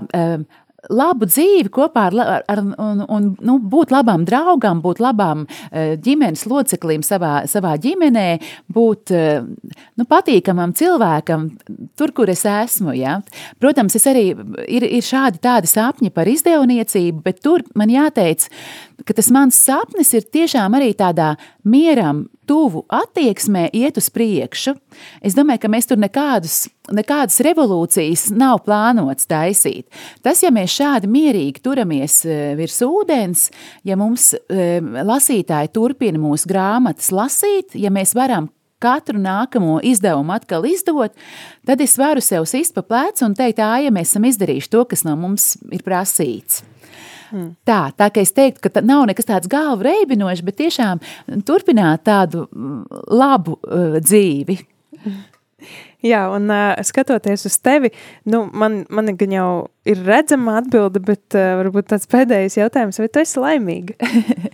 [0.92, 7.04] labu dzīvi kopā ar, ar, un, un nu, būt labam draugam, būt labam ģimenes loceklim
[7.06, 8.28] savā, savā ģimenē,
[8.76, 11.50] būt nu, patīkamam cilvēkam
[11.98, 12.96] tur, kur es esmu.
[12.98, 13.20] Ja?
[13.62, 14.28] Protams, es arī
[14.68, 18.48] ir, ir šādi tādi sapņi par izdevniecību, bet tur man jāteic,
[19.06, 21.34] ka tas mans sapnis ir tiešām arī tādā
[21.66, 24.76] mieram, tuvu attieksmē iet uz priekšu.
[25.26, 29.88] Es domāju, ka mēs tur nekādus, nekādas revolūcijas nav plānots taisīt.
[30.26, 32.22] Tas, ja mēs šādi mierīgi turamies
[32.60, 33.50] virs ūdens,
[33.88, 38.52] ja mums lasītāji turpina mūsu grāmatas lasīt, ja mēs varam
[38.86, 41.16] katru nākamo izdevumu atkal izdot,
[41.66, 44.86] tad es varu sev sist pa plecu un teikt, ā, ja mēs esam izdarījuši to,
[44.92, 46.64] kas no mums ir prasīts.
[47.36, 47.50] Hmm.
[47.68, 51.02] Tā, tā kā es teiktu, ka nav nekas tāds galvu reibinošs, bet tiešām
[51.44, 52.46] turpināt tādu
[53.12, 54.56] labu uh, dzīvi.
[56.06, 57.92] Jā, un uh, skatoties uz tevi,
[58.32, 59.50] nu, man, man gan jau
[59.86, 63.98] ir redzama atbilde, bet uh, varbūt tāds pēdējais jautājums, vai tu esi laimīga?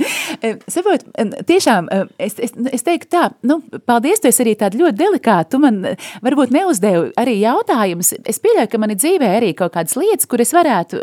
[0.73, 1.05] Saprot,
[1.47, 1.87] tiešām,
[2.21, 5.79] es, es, es teiktu tā, nu, paldies, tu esi arī tāda ļoti delikāta, tu man
[6.25, 8.13] varbūt neuzdevi arī jautājumus.
[8.27, 11.01] Es pieļauju, ka man ir dzīvē arī kaut kādas lietas, kur es varētu,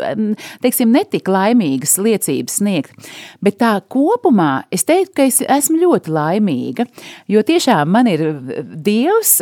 [0.63, 3.09] teiksim, netik laimīgas liecības sniegt.
[3.45, 6.85] Bet tā kopumā es teiktu, ka es esmu ļoti laimīga,
[7.31, 8.25] jo tiešām man ir
[8.59, 9.39] Dievs,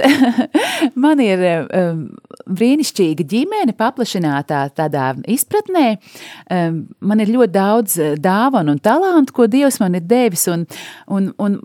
[1.04, 2.04] man ir um,
[2.48, 5.98] brīnišķīga ģimene, paplašinātā tādā izpratnē.
[6.54, 10.48] Um, man ir ļoti daudz dāvanu un talantu, ko Dievs man ir devis.
[10.52, 10.66] Un,
[11.14, 11.60] un, un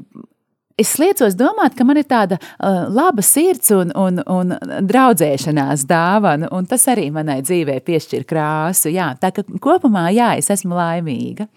[0.80, 4.56] es liecos domāt, ka man ir tāda uh, laba sirds un, un, un
[4.88, 8.92] draudzēšanās dāvana, un tas arī manai dzīvē piešķir krāsu.
[8.94, 11.48] Jā, tā ka kopumā, jā, es esmu laimīga.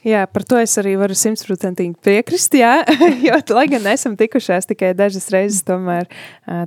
[0.00, 2.78] Jā, par to es arī varu simtprocentīgi piekrist, jā,
[3.26, 6.06] jo, lai gan esam tikušās tikai dažas reizes, tomēr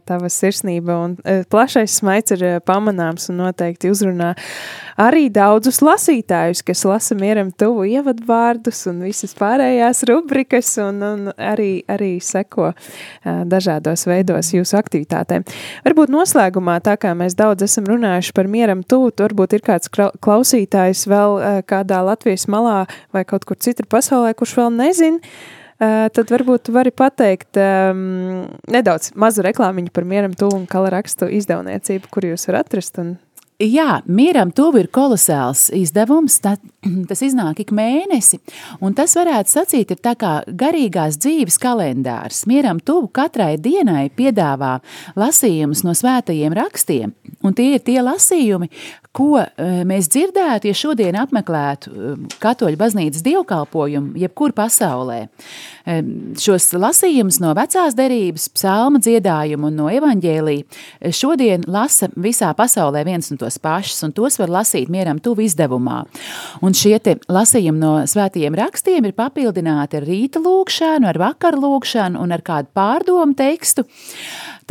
[0.06, 1.16] tava sirsnība un
[1.50, 4.36] plašais smaids ir pamanāms un noteikti uzrunā
[5.02, 11.82] arī daudzus lasītājus, kas lasa mieram tuvu ievadvārdus un visas pārējās rubrikas un, un arī,
[11.90, 12.70] arī seko
[13.24, 15.48] dažādos veidos jūsu aktivitātēm.
[15.88, 21.08] Varbūt noslēgumā, tā kā mēs daudz esam runājuši par mieram tuvu, varbūt ir kāds klausītājs
[21.10, 25.20] vēl kādā Latvijas malā vai vai kaut kur citur pasaulē, kurš vēl nezina,
[25.80, 30.92] uh, tad varbūt tu vari pateikt um, nedaudz mazu reklāmiņu par mieram tuvu un kala
[30.94, 33.16] rakstu izdevniecību, kur jūs varat atrast un
[33.62, 36.56] Jā, mieram tuvu ir kolosāls izdevums, tā,
[37.10, 38.40] tas iznāk ik mēnesi,
[38.84, 42.44] un tas varētu sacīt ir tā kā garīgās dzīves kalendārs.
[42.50, 44.80] Mieram tuvu katrai dienai piedāvā
[45.16, 47.14] lasījumus no svētajiem rakstiem,
[47.46, 48.72] un tie ir tie lasījumi,
[49.14, 49.44] ko
[49.86, 55.28] mēs dzirdētu, ja šodien apmeklētu katoļu baznīcas dievkalpojumu jebkur pasaulē.
[56.40, 60.56] Šos lasījumus no vecās derības, psalma dziedājumu un no evaņģēlī
[61.14, 66.00] šodien lasa visā pasaulē viens un tos pašus, un tos var lasīt mieram tuvu izdevumā.
[66.66, 72.24] Un šie te lasījumi no svētajiem rakstiem ir papildināti ar rīta lūkšanu, ar vakaru lūkšanu
[72.24, 73.86] un ar kādu pārdomu tekstu.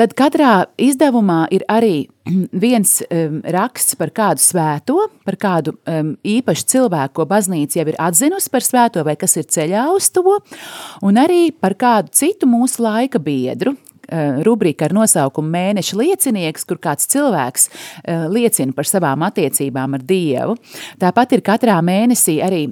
[0.03, 2.09] Tad katrā izdevumā ir arī
[2.65, 7.99] viens um, raksts par kādu svēto, par kādu um, īpašu cilvēku, ko baznīca jau ir
[8.03, 10.41] atzinusi par svēto, vai kas ir ceļā uz to,
[11.07, 13.77] un arī par kādu citu mūsu laika biedru,
[14.47, 17.69] rubrika ar nosaukumu Mēneša liecinieks, kur kāds cilvēks
[18.33, 20.57] liecina par savām attiecībām ar Dievu.
[21.01, 22.63] Tāpat ir katrā mēnesī arī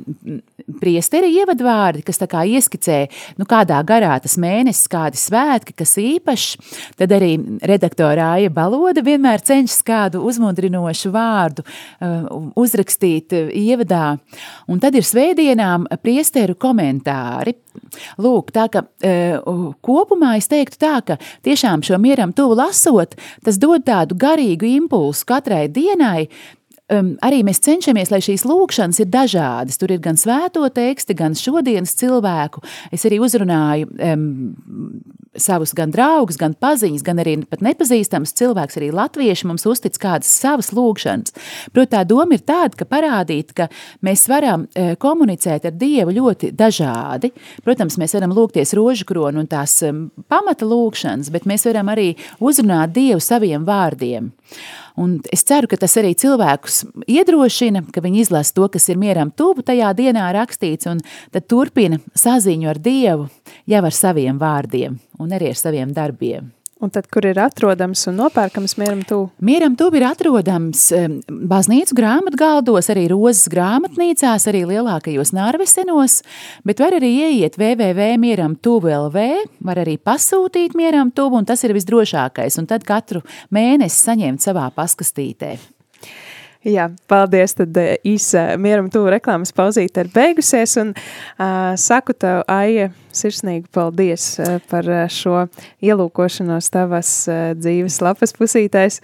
[0.81, 2.99] priesteri ievadvārdi, kas ieskicē,
[3.41, 6.77] nu kādā garā tas mēnesis, kādi svētki, kas īpašs.
[7.01, 7.33] Tad arī
[7.67, 11.65] redaktorā Aija Baloda vienmēr cenšas kādu uzmundrinošu vārdu
[12.61, 14.19] uzrakstīt ievadā.
[14.71, 17.57] Un tad ir svētdienām priesteru komentāri.
[18.21, 18.85] Lūk, tā ka
[19.83, 21.17] kopumā es teiktu tā, ka
[21.47, 26.29] tiešām šo mieram tuvu lasot, tas dod tādu garīgu impulsu katrai dienai,
[26.93, 29.79] um, arī mēs cenšamies, lai šīs lūkšanas ir dažādas.
[29.81, 32.65] Tur ir gan svēto teksti, gan šodienas cilvēku.
[32.95, 34.29] Es arī uzrunāju um,
[35.37, 40.31] savus gan draugus, gan paziņas, gan arī pat nepazīstams cilvēks, arī latvieši mums uztic kādas
[40.31, 41.35] savas lūkšanas.
[41.75, 43.69] Protams, tā doma ir tāda, ka parādīt, ka
[44.07, 47.33] mēs varam uh, komunicēt ar Dievu ļoti dažādi.
[47.67, 49.81] Protams, mēs varam lūgties rožu kronu un tās
[50.31, 52.13] pamata lūkšanas, bet mēs varam arī
[52.43, 54.31] uzrunāt Dievu saviem vārdiem.
[55.01, 59.31] Un es ceru, ka tas arī cilvēkus iedrošina, ka viņi izlasa to, kas ir mieram
[59.31, 63.29] tuvu tajā dienā rakstīts, un tad turpina saziņu ar Dievu
[63.71, 66.51] jau ar saviem vārdiem un arī ar saviem darbiem.
[66.81, 69.27] Un tad, kur ir atrodams un nopērkams mieram tuvu?
[69.45, 70.87] Mieram tuvu ir atrodams
[71.29, 76.23] baznīcu grāmatgaldos, arī rozes grāmatnīcās, arī lielākajos nārvesenos,
[76.65, 79.27] bet var arī ieiet www.mieram tuvu LV,
[79.69, 83.21] var arī pasūtīt mieram tuvu, un tas ir visdrošākais, un tad katru
[83.53, 85.59] mēnesi saņemt savā paskastītē.
[86.67, 87.55] Jā, paldies.
[87.57, 90.75] Tad eh, īsa mieram tuvu reklāmas pauzīte ir beigusies.
[90.83, 95.47] Un uh, saku tev, Aija, sirsnīgi paldies uh, par šo
[95.81, 99.01] ielūkošanos tavas uh, dzīves lapas pusītais.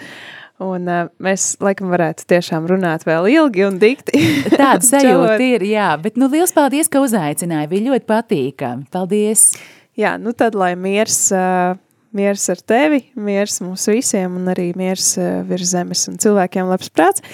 [0.60, 4.20] Un uh, mēs laikam varētu tiešām runāt vēl ilgi un dikti.
[4.52, 5.88] Tāda sajūta ir, jā.
[6.02, 7.72] Bet nu liels paldies, ka uzaicināji.
[7.72, 8.86] Bija ļoti patīkami.
[8.92, 9.48] Paldies.
[9.96, 11.22] Jā, nu tad lai miers...
[11.32, 11.80] Uh,
[12.16, 16.90] miers ar tevi, miers mums visiem un arī miers eh, virs zemes un cilvēkiem labs
[16.92, 17.24] prāts.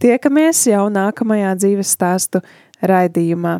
[0.00, 2.42] Tiekamies jau nākamajā dzīves stāstu
[2.80, 3.58] raidījumā.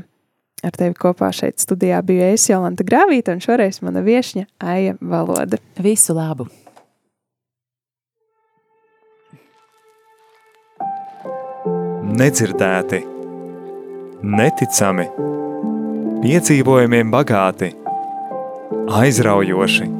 [0.61, 5.61] Ar tevi kopā šeit studijā biju es, Jolanta Grāvīta, un šoreiz mana viešņa Aija Valoda.
[5.81, 6.49] Visu labu!
[12.21, 12.99] Nedzirdēti,
[14.27, 15.07] neticami,
[16.21, 17.71] piedzīvojumiem bagāti,
[19.01, 20.00] aizraujoši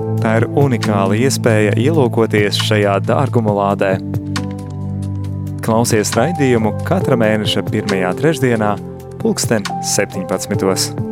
[0.19, 3.93] Tā ir unikāla iespēja ielūkoties šajā dārguma lādē.
[5.61, 8.73] Klausies raidījumu katra mēneša pirmajā trešdienā,
[9.21, 9.63] pulksten
[9.95, 11.10] 17.